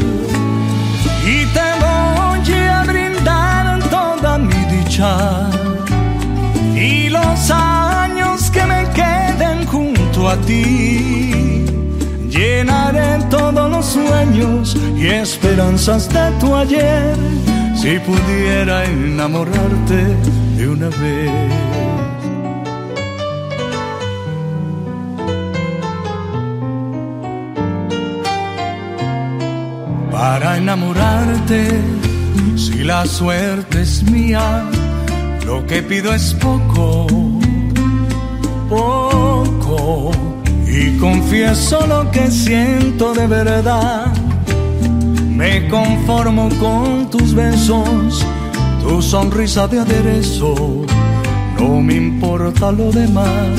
[6.75, 11.65] y los años que me queden junto a ti.
[12.27, 17.15] Llenaré todos los sueños y esperanzas de tu ayer
[17.75, 20.15] si pudiera enamorarte
[20.57, 21.31] de una vez.
[30.11, 31.79] Para enamorarte,
[32.57, 34.65] si la suerte es mía,
[35.49, 37.07] Lo que pido es poco,
[38.69, 40.11] poco,
[40.67, 44.13] y confieso lo que siento de verdad.
[45.27, 48.23] Me conformo con tus besos,
[48.83, 50.85] tu sonrisa de aderezo,
[51.57, 53.49] no me importa lo demás.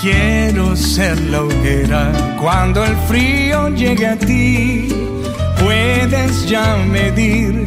[0.00, 4.88] Quiero ser la hoguera cuando el frío llegue a ti.
[5.62, 7.64] Puedes ya medir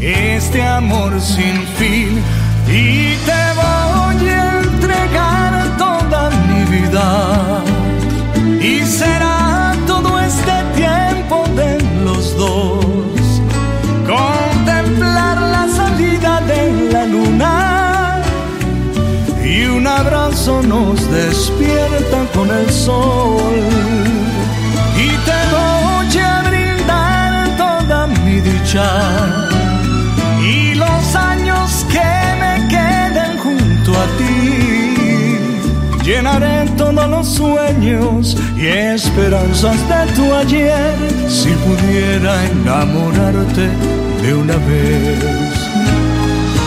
[0.00, 2.20] este amor sin fin.
[2.66, 7.62] Y te voy a entregar toda mi vida.
[8.60, 12.84] Y será todo este tiempo de los dos.
[14.04, 18.22] Contemplar la salida de la luna.
[19.44, 24.17] Y un abrazo nos despierta con el sol
[30.44, 35.38] y los años que me queden junto a ti
[36.04, 40.96] llenaré todos los sueños y esperanzas de tu ayer.
[41.28, 43.70] Si pudiera enamorarte
[44.20, 45.54] de una vez.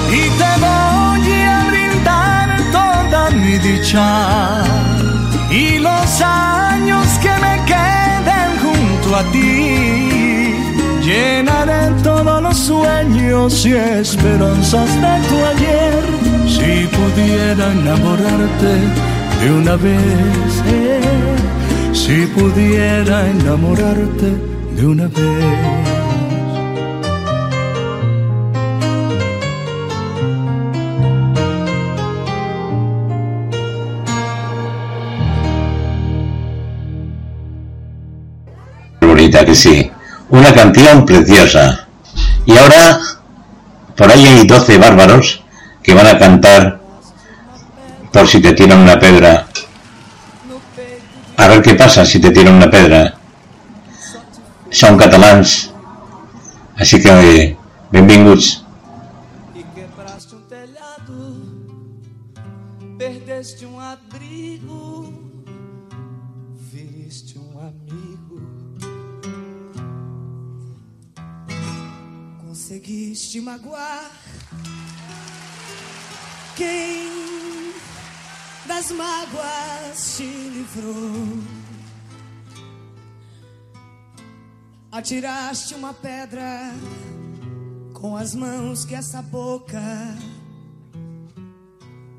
[0.09, 4.63] Y te voy a brindar toda mi dicha.
[5.51, 10.30] Y los años que me queden junto a ti
[11.01, 16.03] llenaré todos los sueños y esperanzas de tu ayer.
[16.47, 18.73] Si pudiera enamorarte
[19.41, 21.01] de una vez eh,
[21.93, 24.35] si pudiera enamorarte
[24.75, 25.81] de una vez.
[39.51, 39.90] Que sí.
[40.53, 41.87] Canción preciosa.
[42.45, 42.99] Y ahora,
[43.95, 45.43] por ahí hay 12 bárbaros
[45.81, 46.79] que van a cantar
[48.11, 49.47] por si te tiran una pedra.
[51.37, 53.15] A ver qué pasa si te tiran una pedra.
[54.69, 55.71] Son catalans.
[56.77, 57.57] Así que, e
[57.99, 58.05] um
[63.73, 65.20] um abrigo,
[72.91, 74.11] conseguiste magoar
[76.55, 77.73] quem
[78.67, 81.39] das mágoas te livrou.
[84.91, 86.73] Atiraste uma pedra
[87.93, 89.81] com as mãos que essa boca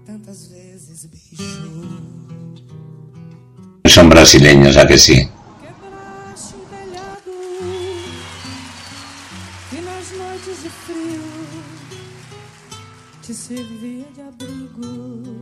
[0.07, 1.83] tantas vezes beijou.
[3.87, 5.32] Son brasileños, ¿a que sí?
[14.33, 15.33] Abrigo.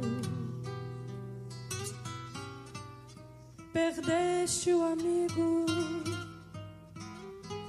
[3.73, 5.67] Perdeste o amigo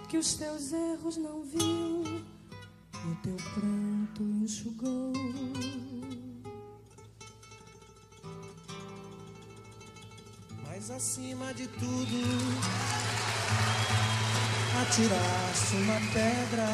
[0.10, 5.14] que os teus erros não viu e o teu pranto enxugou.
[10.66, 12.18] Mas acima de tudo,
[14.82, 16.68] atiraste uma pedra,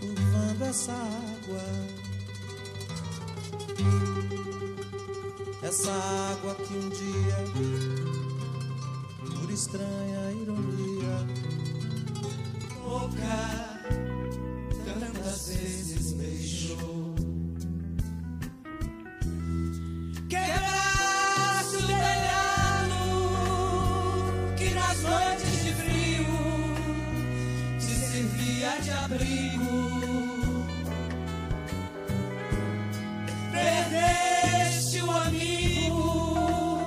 [0.00, 1.97] turvando essa água.
[5.62, 5.92] Essa
[6.32, 7.36] água que um dia,
[9.40, 11.26] por estranha ironia,
[12.82, 13.78] boca
[14.98, 17.14] tantas vezes beijou.
[20.28, 21.86] Quebraste o
[24.56, 26.26] que nas noites de frio
[27.78, 29.97] te servia de abrigo.
[33.68, 36.86] Perdeste o amigo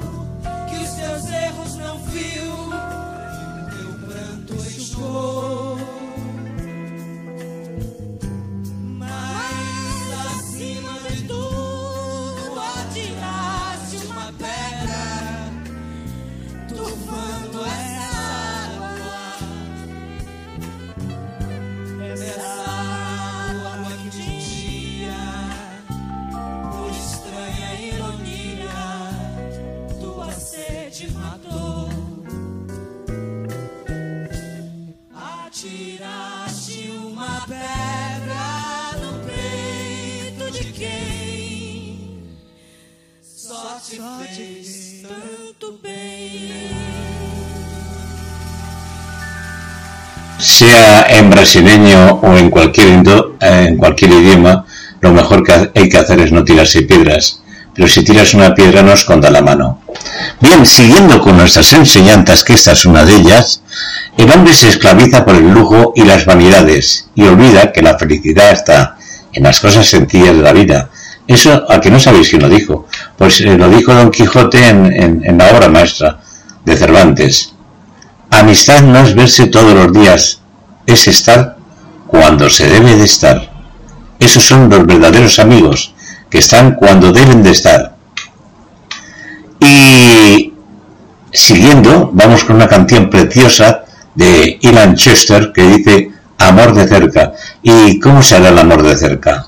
[0.67, 3.00] que os teus erros não viu
[50.71, 53.03] sea en brasileño o en cualquier,
[53.41, 54.65] eh, idioma,
[55.01, 57.41] lo mejor que hay que hacer es no tirarse piedras.
[57.73, 59.81] Pero si tiras una piedra no esconda la mano.
[60.41, 63.63] Bien, siguiendo con nuestras enseñanzas, que esta es una de ellas,
[64.17, 68.51] el hombre se esclaviza por el lujo y las vanidades y olvida que la felicidad
[68.51, 68.97] está
[69.33, 70.89] en las cosas sencillas de la vida.
[71.27, 72.87] Eso, a que no sabéis quién lo dijo.
[73.17, 76.19] Pues eh, lo dijo Don Quijote en- en la obra maestra
[76.65, 77.53] de Cervantes.
[78.29, 80.40] Amistad no es verse todos los días,
[80.85, 81.57] es estar
[82.07, 83.51] cuando se debe de estar.
[84.19, 85.93] Esos son los verdaderos amigos,
[86.29, 87.95] que están cuando deben de estar.
[89.59, 90.53] Y
[91.31, 93.83] siguiendo, vamos con una canción preciosa
[94.15, 97.33] de Ilan Chester que dice Amor de cerca.
[97.61, 99.45] ¿Y cómo se hará el amor de cerca?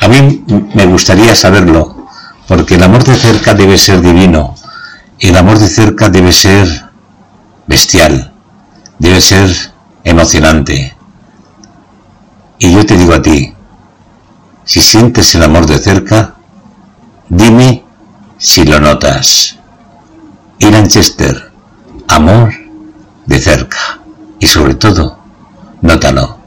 [0.00, 0.44] A mí
[0.74, 2.08] me gustaría saberlo,
[2.48, 4.56] porque el amor de cerca debe ser divino.
[5.20, 6.66] El amor de cerca debe ser
[7.68, 8.32] bestial,
[8.98, 9.73] debe ser
[10.04, 10.94] emocionante.
[12.58, 13.52] Y yo te digo a ti,
[14.64, 16.36] si sientes el amor de cerca,
[17.28, 17.84] dime
[18.38, 19.58] si lo notas.
[20.58, 21.50] Ilan Chester,
[22.08, 22.52] amor
[23.26, 24.00] de cerca.
[24.38, 25.18] Y sobre todo,
[25.80, 26.43] nótalo.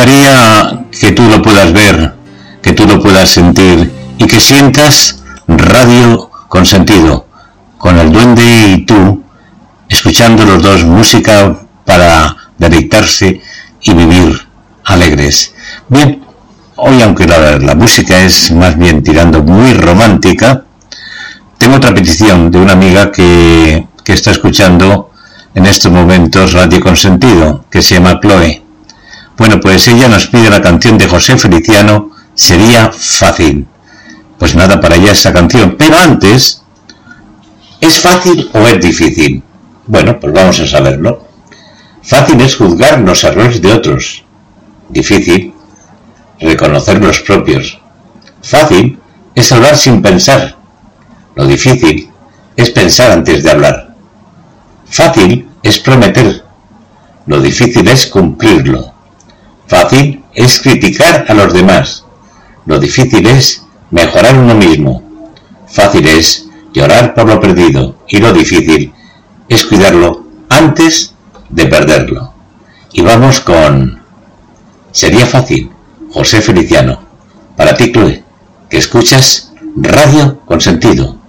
[0.00, 2.14] Gustaría que tú lo puedas ver,
[2.62, 7.26] que tú lo puedas sentir y que sientas radio con sentido,
[7.76, 9.22] con el duende y tú,
[9.90, 11.54] escuchando los dos música
[11.84, 13.42] para deleitarse
[13.82, 14.40] y vivir
[14.84, 15.52] alegres.
[15.88, 16.22] Bien,
[16.76, 20.64] hoy aunque la, la música es más bien tirando muy romántica,
[21.58, 25.10] tengo otra petición de una amiga que, que está escuchando
[25.54, 28.69] en estos momentos Radio Consentido, que se llama Chloe.
[29.40, 33.66] Bueno, pues ella nos pide la canción de José Feliciano, Sería Fácil.
[34.38, 35.76] Pues nada, para ella esa canción.
[35.78, 36.62] Pero antes,
[37.80, 39.42] ¿es fácil o es difícil?
[39.86, 41.26] Bueno, pues vamos a saberlo.
[42.02, 44.24] Fácil es juzgar los errores de otros.
[44.90, 45.54] Difícil,
[46.38, 47.80] reconocer los propios.
[48.42, 49.00] Fácil
[49.34, 50.54] es hablar sin pensar.
[51.34, 52.10] Lo difícil
[52.56, 53.94] es pensar antes de hablar.
[54.84, 56.44] Fácil es prometer.
[57.24, 58.99] Lo difícil es cumplirlo.
[59.70, 62.04] Fácil es criticar a los demás.
[62.66, 65.00] Lo difícil es mejorar uno mismo.
[65.68, 68.92] Fácil es llorar por lo perdido y lo difícil
[69.48, 71.14] es cuidarlo antes
[71.50, 72.34] de perderlo.
[72.92, 74.02] Y vamos con...
[74.90, 75.70] Sería fácil,
[76.10, 77.04] José Feliciano.
[77.56, 78.24] Para ti, Chloe,
[78.68, 81.19] que escuchas Radio con Sentido.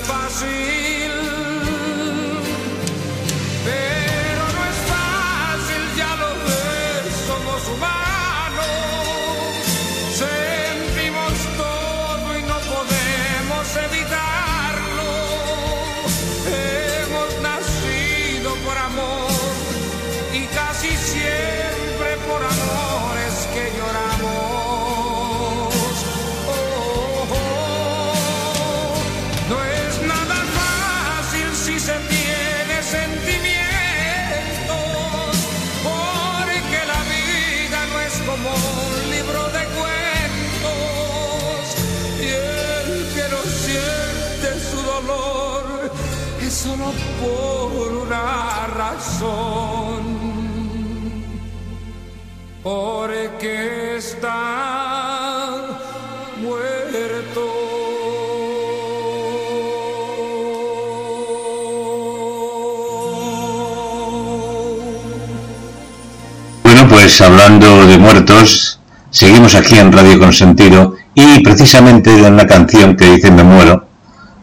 [0.00, 1.51] Sería
[52.62, 54.34] porque está
[56.40, 57.40] muerto.
[66.62, 68.78] Bueno, pues hablando de muertos,
[69.10, 73.86] seguimos aquí en Radio Consentido y precisamente de una canción que dice Me muero,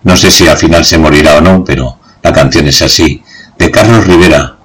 [0.03, 3.23] no sé si al final se morirá o no, pero la canción es así,
[3.57, 4.59] de Carlos Rivera,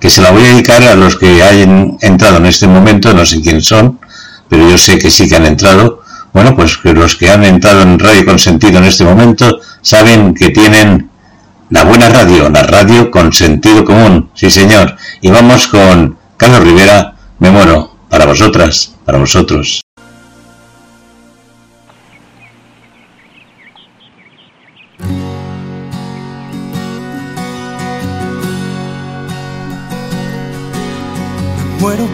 [0.00, 3.24] que se la voy a dedicar a los que hayan entrado en este momento, no
[3.24, 3.98] sé quién son,
[4.48, 6.02] pero yo sé que sí que han entrado.
[6.32, 10.50] Bueno, pues que los que han entrado en Radio Consentido en este momento saben que
[10.50, 11.10] tienen
[11.70, 14.96] la buena radio, la radio con sentido común, sí señor.
[15.20, 19.83] Y vamos con Carlos Rivera, me muero, para vosotras, para vosotros.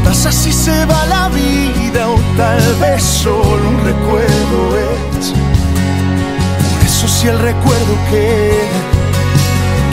[0.00, 5.26] ¿Qué pasa si se va la vida o tal vez solo un recuerdo es?
[5.28, 8.80] Por eso si el recuerdo queda,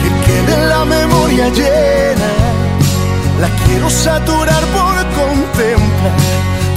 [0.00, 2.30] que quede la memoria llena,
[3.38, 6.16] la quiero saturar por contemplar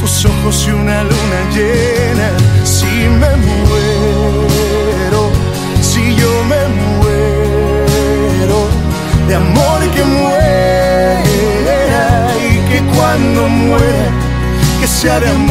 [0.01, 2.60] tus ojos y una luna llena.
[15.01, 15.50] Que sea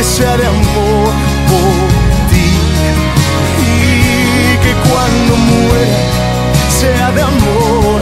[0.00, 1.12] que sea de amor
[1.50, 1.76] por
[2.30, 2.50] ti.
[3.68, 5.98] Y que cuando muera,
[6.80, 7.99] sea de amor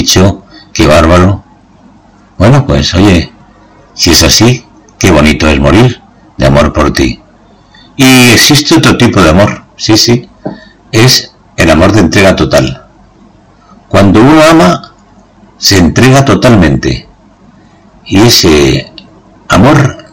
[0.00, 1.44] dicho, qué bárbaro.
[2.38, 3.30] Bueno, pues oye,
[3.94, 4.64] si es así,
[4.98, 6.00] qué bonito es morir
[6.36, 7.20] de amor por ti.
[7.96, 10.28] Y existe otro tipo de amor, sí, sí,
[10.90, 12.86] es el amor de entrega total.
[13.88, 14.92] Cuando uno ama,
[15.58, 17.06] se entrega totalmente.
[18.06, 18.90] Y ese
[19.48, 20.06] amor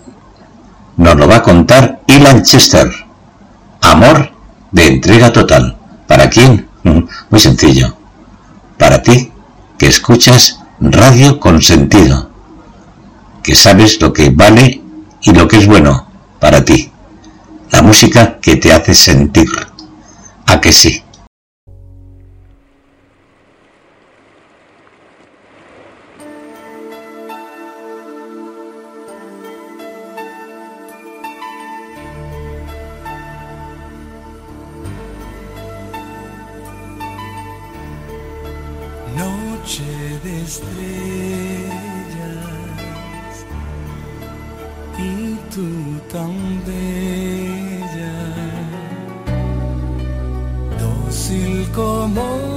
[0.97, 2.91] nos lo va a contar Ilan Chester.
[3.81, 4.31] Amor
[4.72, 5.77] de entrega total.
[6.07, 6.68] ¿Para quién?
[7.30, 7.95] Muy sencillo.
[8.77, 9.31] Para ti,
[9.78, 12.30] que escuchas radio con sentido.
[13.44, 14.82] Que sabes lo que vale
[15.22, 16.08] y lo que es bueno
[16.40, 16.91] para ti.
[17.72, 19.49] La música que te hace sentir.
[20.45, 21.04] ¿A que sí?
[51.28, 52.56] Dócil como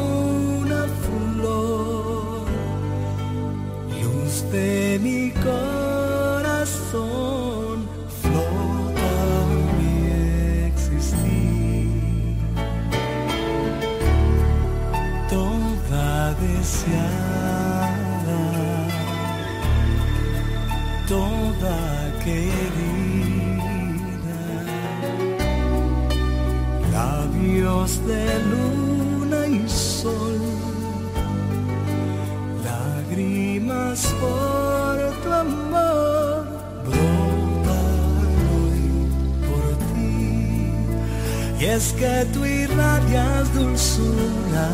[41.77, 44.69] es que tú irradias dulzura,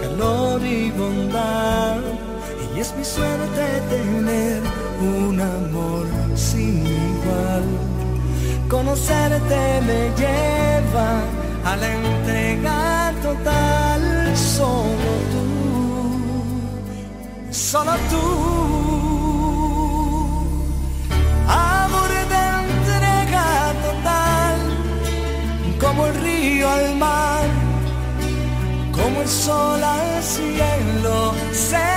[0.00, 2.00] calor y bondad.
[2.74, 4.62] Y es mi suerte tener
[5.00, 7.64] un amor sin igual.
[8.68, 11.10] Conocerte me lleva
[11.64, 14.36] a la entrega total.
[14.36, 15.46] Solo tú,
[17.52, 18.65] solo tú.
[28.92, 31.95] Como el sol al cielo se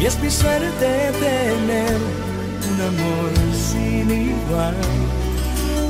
[0.00, 1.96] Y es mi suerte tener
[2.70, 4.76] un amor sin igual.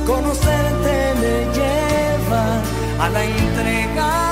[0.05, 2.61] Conocerte me lleva
[2.99, 4.24] a la entrega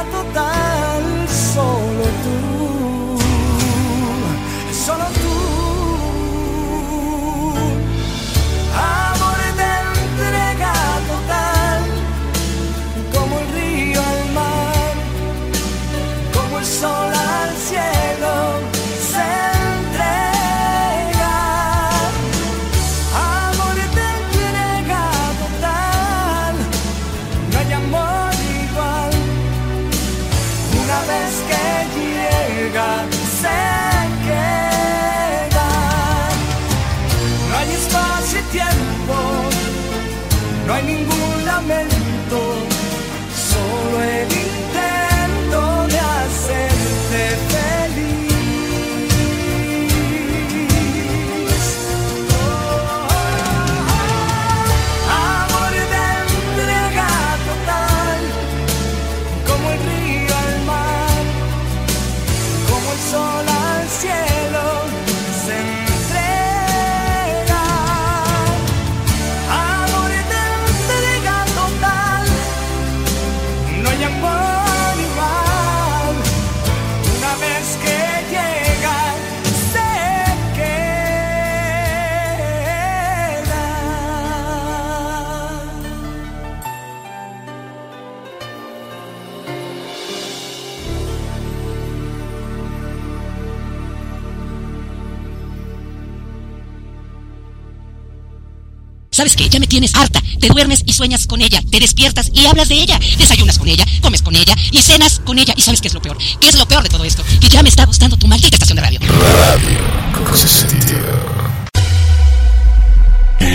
[99.23, 99.47] ¿Sabes qué?
[99.47, 100.21] Ya me tienes harta.
[100.37, 101.61] Te duermes y sueñas con ella.
[101.71, 102.99] Te despiertas y hablas de ella.
[103.17, 105.53] Desayunas con ella, comes con ella y cenas con ella.
[105.55, 106.17] ¿Y sabes qué es lo peor?
[106.41, 107.23] ¿Qué es lo peor de todo esto?
[107.39, 108.99] Que ya me está gustando tu maldita estación de radio.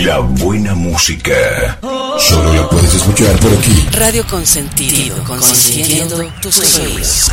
[0.07, 1.79] La buena música.
[2.19, 3.89] Solo la puedes escuchar por aquí.
[3.93, 7.31] Radio Consentido, consintiendo tus oídos.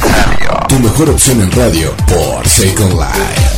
[0.67, 3.55] Tu mejor opción en radio por Second Life.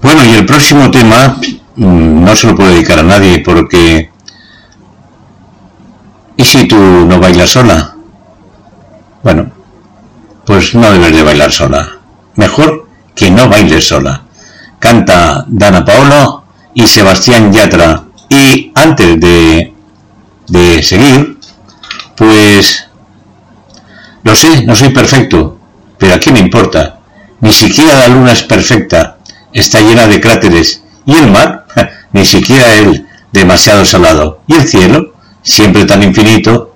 [0.00, 1.38] Bueno, y el próximo tema
[1.76, 4.10] no se lo puedo dedicar a nadie porque...
[6.36, 7.94] ¿Y si tú no bailas sola?
[9.22, 9.50] Bueno,
[10.44, 11.98] pues no debes de bailar sola.
[12.36, 14.22] Mejor que no bailes sola.
[14.78, 16.44] Canta Dana Paolo
[16.74, 18.04] y Sebastián Yatra.
[18.28, 19.74] Y antes de,
[20.48, 21.38] de seguir,
[22.16, 22.84] pues...
[24.22, 25.56] Lo sé, no soy perfecto,
[25.98, 26.98] pero ¿a qué me importa?
[27.40, 29.18] Ni siquiera la luna es perfecta,
[29.52, 30.82] está llena de cráteres.
[31.04, 31.65] Y el mar,
[32.16, 34.40] ni siquiera él, demasiado salado.
[34.46, 35.12] Y el cielo,
[35.42, 36.72] siempre tan infinito.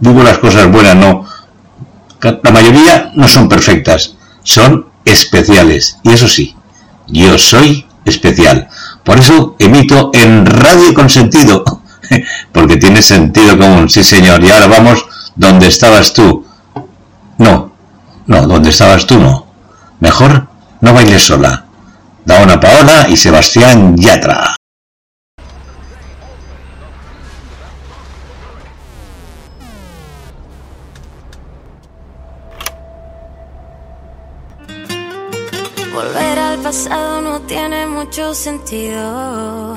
[0.00, 1.24] Digo las cosas buenas, no.
[2.20, 5.98] La mayoría no son perfectas, son especiales.
[6.02, 6.56] Y eso sí,
[7.06, 8.68] yo soy especial.
[9.04, 11.64] Por eso emito en Radio Consentido,
[12.52, 14.42] porque tiene sentido común, sí señor.
[14.42, 15.06] Y ahora vamos
[15.36, 16.44] donde estabas tú.
[17.38, 17.72] No,
[18.26, 19.46] no, donde estabas tú no.
[20.00, 20.48] Mejor
[20.80, 21.66] no bailes sola.
[22.24, 24.59] Daona Paola y Sebastián Yatra.
[38.04, 39.76] Mucho sentido.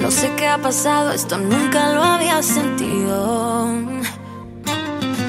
[0.00, 3.68] No sé qué ha pasado, esto nunca lo había sentido.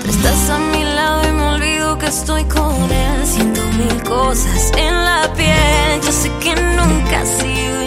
[0.10, 3.26] Estás a mi lado y me olvido que estoy con él.
[3.26, 6.02] Siento mil cosas en la piel.
[6.04, 7.87] Yo sé que nunca he sido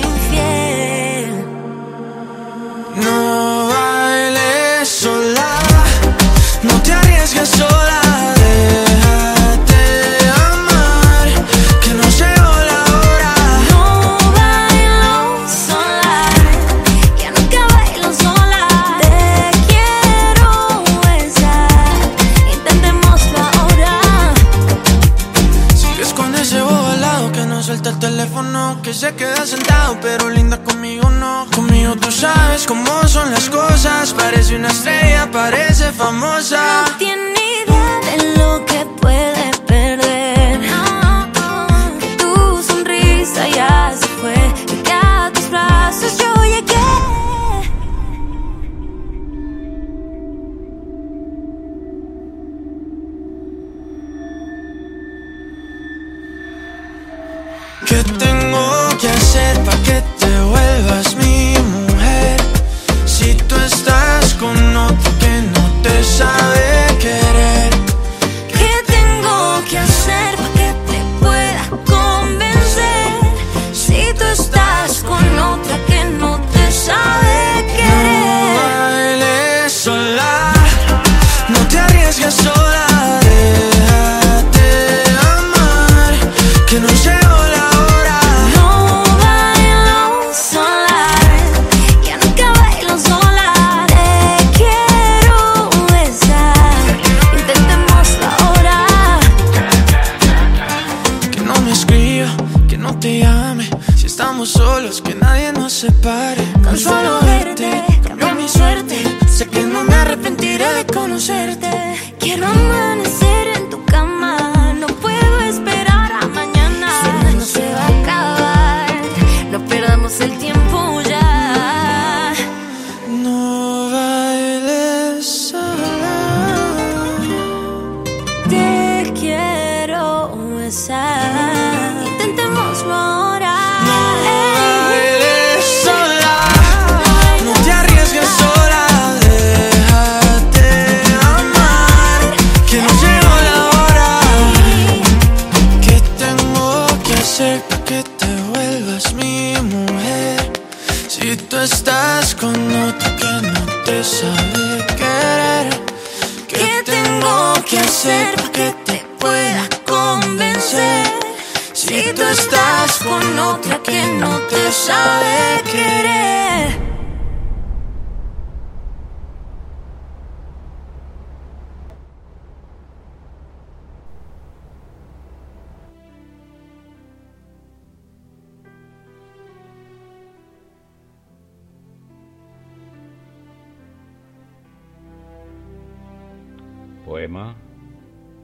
[187.10, 187.56] Poema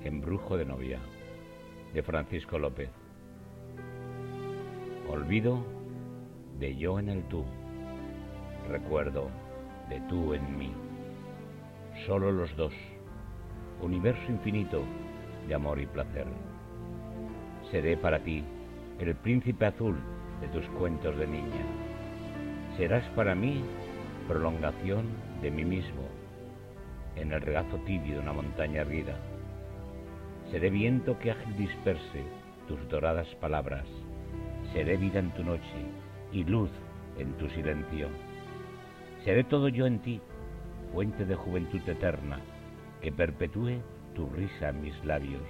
[0.03, 0.99] Embrujo de novia
[1.95, 2.91] de Francisco López.
[5.09, 5.65] Olvido
[6.59, 7.45] de yo en el tú.
[8.69, 9.29] Recuerdo
[9.89, 10.73] de tú en mí.
[12.09, 12.73] Solo los dos.
[13.81, 14.83] Universo infinito
[15.47, 16.27] de amor y placer.
[17.71, 18.43] Seré para ti
[18.99, 19.97] el príncipe azul
[20.41, 21.65] de tus cuentos de niña.
[22.77, 23.63] Serás para mí
[24.27, 25.07] prolongación
[25.41, 26.26] de mí mismo
[27.17, 29.17] en el regazo tibio de una montaña erguida.
[30.51, 32.23] Seré viento que ágil disperse
[32.69, 33.87] tus doradas palabras.
[34.73, 35.79] Seré vida en tu noche
[36.33, 36.71] y luz
[37.19, 38.09] en tu silencio.
[39.25, 40.21] Seré todo yo en ti,
[40.93, 42.41] fuente de juventud eterna,
[43.01, 43.81] que perpetúe
[44.15, 45.43] tu risa en mis labios.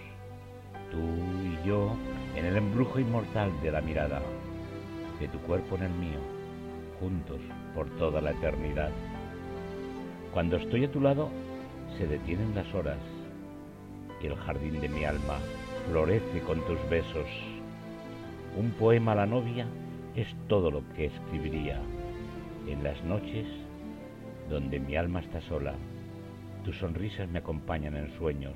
[0.91, 1.97] Tú y yo
[2.37, 4.23] en el embrujo inmortal de la mirada,
[5.21, 6.21] de tu cuerpo en el mío,
[7.01, 7.41] juntos
[7.75, 8.91] por toda la eternidad.
[10.33, 11.31] Cuando estoy a tu lado,
[11.99, 12.99] se detienen las horas
[14.23, 15.39] y el jardín de mi alma
[15.89, 17.29] florece con tus besos.
[18.57, 19.67] Un poema a la novia
[20.15, 21.81] es todo lo que escribiría
[22.67, 23.47] en las noches
[24.49, 25.75] donde mi alma está sola.
[26.65, 28.55] Tus sonrisas me acompañan en sueños.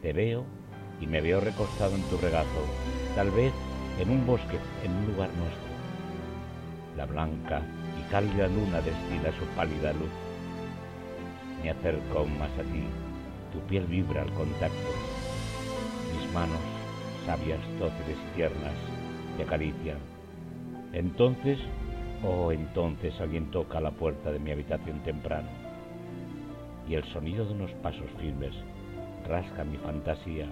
[0.00, 0.44] Te veo
[1.00, 2.66] y me veo recostado en tu regazo,
[3.14, 3.52] tal vez
[4.00, 5.72] en un bosque, en un lugar nuestro.
[6.96, 7.62] La blanca
[7.98, 10.10] y cálida luna destila su pálida luz.
[11.62, 12.82] Me acerco aún más a ti,
[13.52, 14.90] tu piel vibra al contacto.
[16.12, 16.60] Mis manos
[17.24, 18.74] sabias dóciles y tiernas
[19.36, 19.98] te acarician.
[20.92, 21.58] Entonces,
[22.24, 25.48] oh entonces alguien toca la puerta de mi habitación temprano
[26.88, 28.54] y el sonido de unos pasos firmes
[29.26, 30.48] rasga mi fantasía.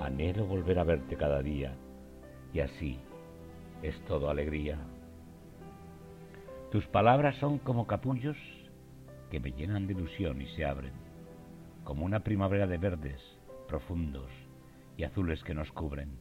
[0.00, 1.74] Anhelo volver a verte cada día
[2.52, 2.98] y así
[3.82, 4.78] es todo alegría.
[6.70, 8.36] Tus palabras son como capullos
[9.30, 10.92] que me llenan de ilusión y se abren,
[11.84, 13.20] como una primavera de verdes
[13.66, 14.30] profundos
[14.96, 16.18] y azules que nos cubren.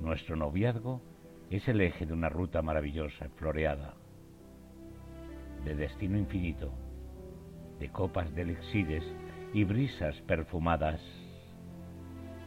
[0.00, 1.02] Nuestro noviazgo
[1.50, 3.94] es el eje de una ruta maravillosa, floreada,
[5.64, 6.72] de destino infinito,
[7.78, 9.04] de copas de elixires
[9.52, 11.00] y brisas perfumadas.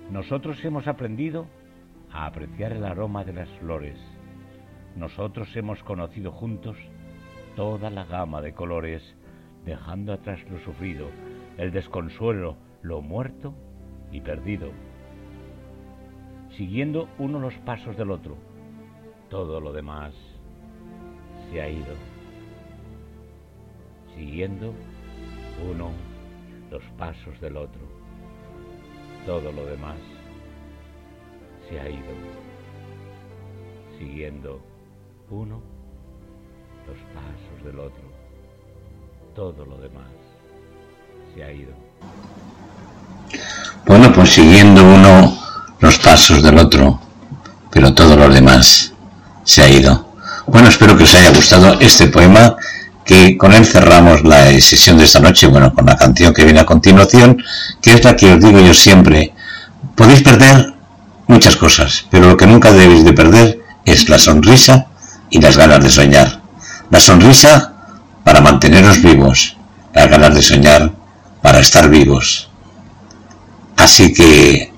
[0.10, 1.48] Nosotros hemos aprendido
[2.12, 3.98] a apreciar el aroma de las flores.
[4.96, 6.78] Nosotros hemos conocido juntos
[7.56, 9.16] toda la gama de colores,
[9.66, 11.08] dejando atrás lo sufrido,
[11.58, 13.54] el desconsuelo, lo muerto
[14.12, 14.72] y perdido.
[16.58, 18.38] Siguiendo uno los pasos del otro,
[19.30, 20.14] todo lo demás
[21.50, 21.96] se ha ido.
[24.16, 24.74] Siguiendo
[25.72, 25.92] uno
[26.70, 27.82] los pasos del otro,
[29.26, 29.98] todo lo demás
[31.68, 32.14] se ha ido.
[33.98, 34.60] Siguiendo
[35.30, 35.62] uno
[36.88, 38.03] los pasos del otro,
[39.36, 40.06] todo lo demás
[41.34, 41.72] se ha ido.
[43.86, 45.38] Bueno, pues siguiendo uno
[45.80, 47.00] los pasos del otro,
[47.72, 48.94] pero todo lo demás
[49.44, 50.14] se ha ido.
[50.46, 52.56] Bueno, espero que os haya gustado este poema
[53.04, 56.60] que con él cerramos la sesión de esta noche, bueno, con la canción que viene
[56.60, 57.44] a continuación,
[57.82, 59.34] que es la que os digo yo siempre.
[59.96, 60.74] Podéis perder
[61.28, 64.88] muchas cosas, pero lo que nunca debéis de perder es la sonrisa
[65.32, 66.42] y las ganas de soñar.
[66.92, 67.73] La sonrisa
[68.24, 69.58] para manteneros vivos,
[69.94, 70.92] las ganas de soñar
[71.42, 72.50] para estar vivos.
[73.78, 74.72] Así que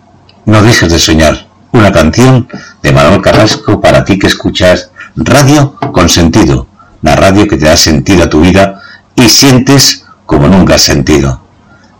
[0.45, 1.45] no dejes de soñar.
[1.71, 2.47] Una canción
[2.81, 6.67] de Manuel Carrasco para ti que escuchas Radio con Sentido
[7.05, 8.81] la radio que te da sentido a tu vida
[9.15, 11.39] y sientes como nunca has sentido.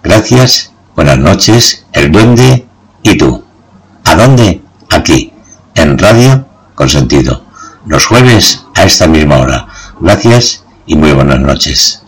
[0.02, 2.66] Gracias, buenas noches, el duende
[3.04, 3.46] y tú.
[4.04, 4.64] ¿A dónde?
[4.90, 5.32] Aquí,
[5.76, 7.44] en Radio con Sentido.
[7.86, 9.68] Los jueves a esta misma hora.
[10.00, 12.02] Gracias y muy buenas noches.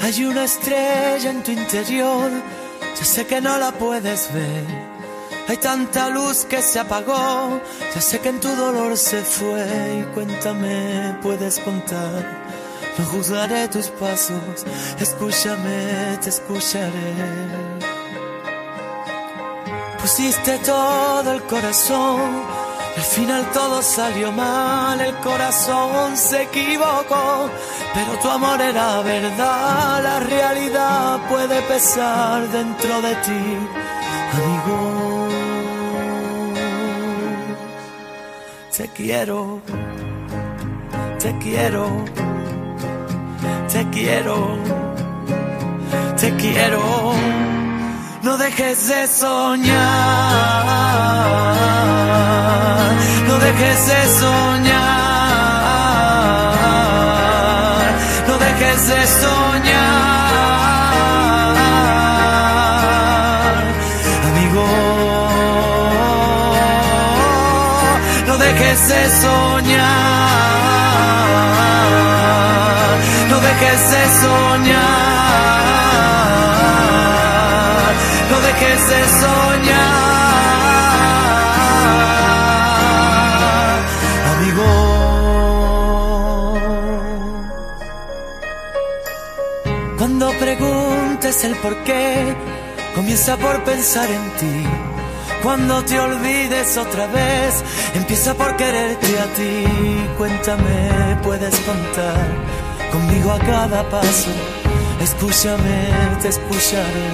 [0.00, 2.30] Hay una estrella en tu interior,
[2.96, 4.85] ya sé que no la puedes ver.
[5.48, 7.60] Hay tanta luz que se apagó,
[7.94, 10.00] ya sé que en tu dolor se fue.
[10.00, 12.44] Y cuéntame, puedes contar.
[12.98, 14.64] No juzgaré tus pasos,
[14.98, 17.14] escúchame, te escucharé.
[20.00, 22.66] Pusiste todo el corazón
[22.96, 27.50] al final todo salió mal, el corazón se equivocó,
[27.92, 33.58] pero tu amor era verdad, la realidad puede pesar dentro de ti,
[34.32, 34.85] amigo.
[38.76, 39.60] Te quiero,
[41.18, 42.04] te quiero,
[43.72, 44.58] te quiero,
[46.20, 47.12] te quiero.
[48.22, 50.66] No dejes de soñar
[53.26, 54.72] no dejes de soñar,
[58.28, 60.15] no dejes de soñar,
[68.58, 70.30] dejes de soñar,
[73.28, 74.76] no dejes de soñar,
[78.30, 80.06] no dejes de soñar.
[90.38, 92.34] preguntes el por qué,
[92.94, 94.95] comienza por pensar en ti.
[95.46, 97.62] Cuando te olvides otra vez,
[97.94, 100.08] empieza por quererte a ti.
[100.18, 102.26] Cuéntame, puedes contar
[102.90, 104.30] conmigo a cada paso.
[105.00, 105.86] Escúchame,
[106.20, 107.10] te escucharé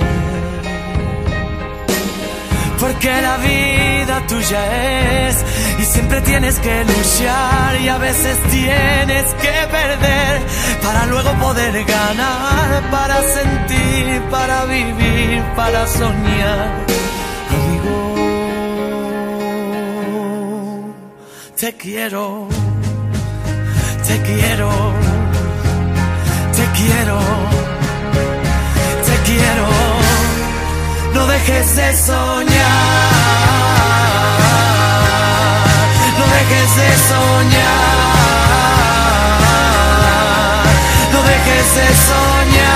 [2.80, 5.44] porque la vida tuya es
[5.78, 10.40] y siempre tienes que luchar y a veces tienes que perder
[10.82, 17.01] para luego poder ganar, para sentir, para vivir, para soñar.
[21.62, 22.48] Te quiero,
[24.08, 24.68] te quiero,
[26.56, 27.20] te quiero,
[29.06, 29.66] te quiero.
[31.14, 32.72] no dejes de soñar,
[36.18, 37.84] no dejes de soñar,
[41.12, 42.71] no dejes de soñar,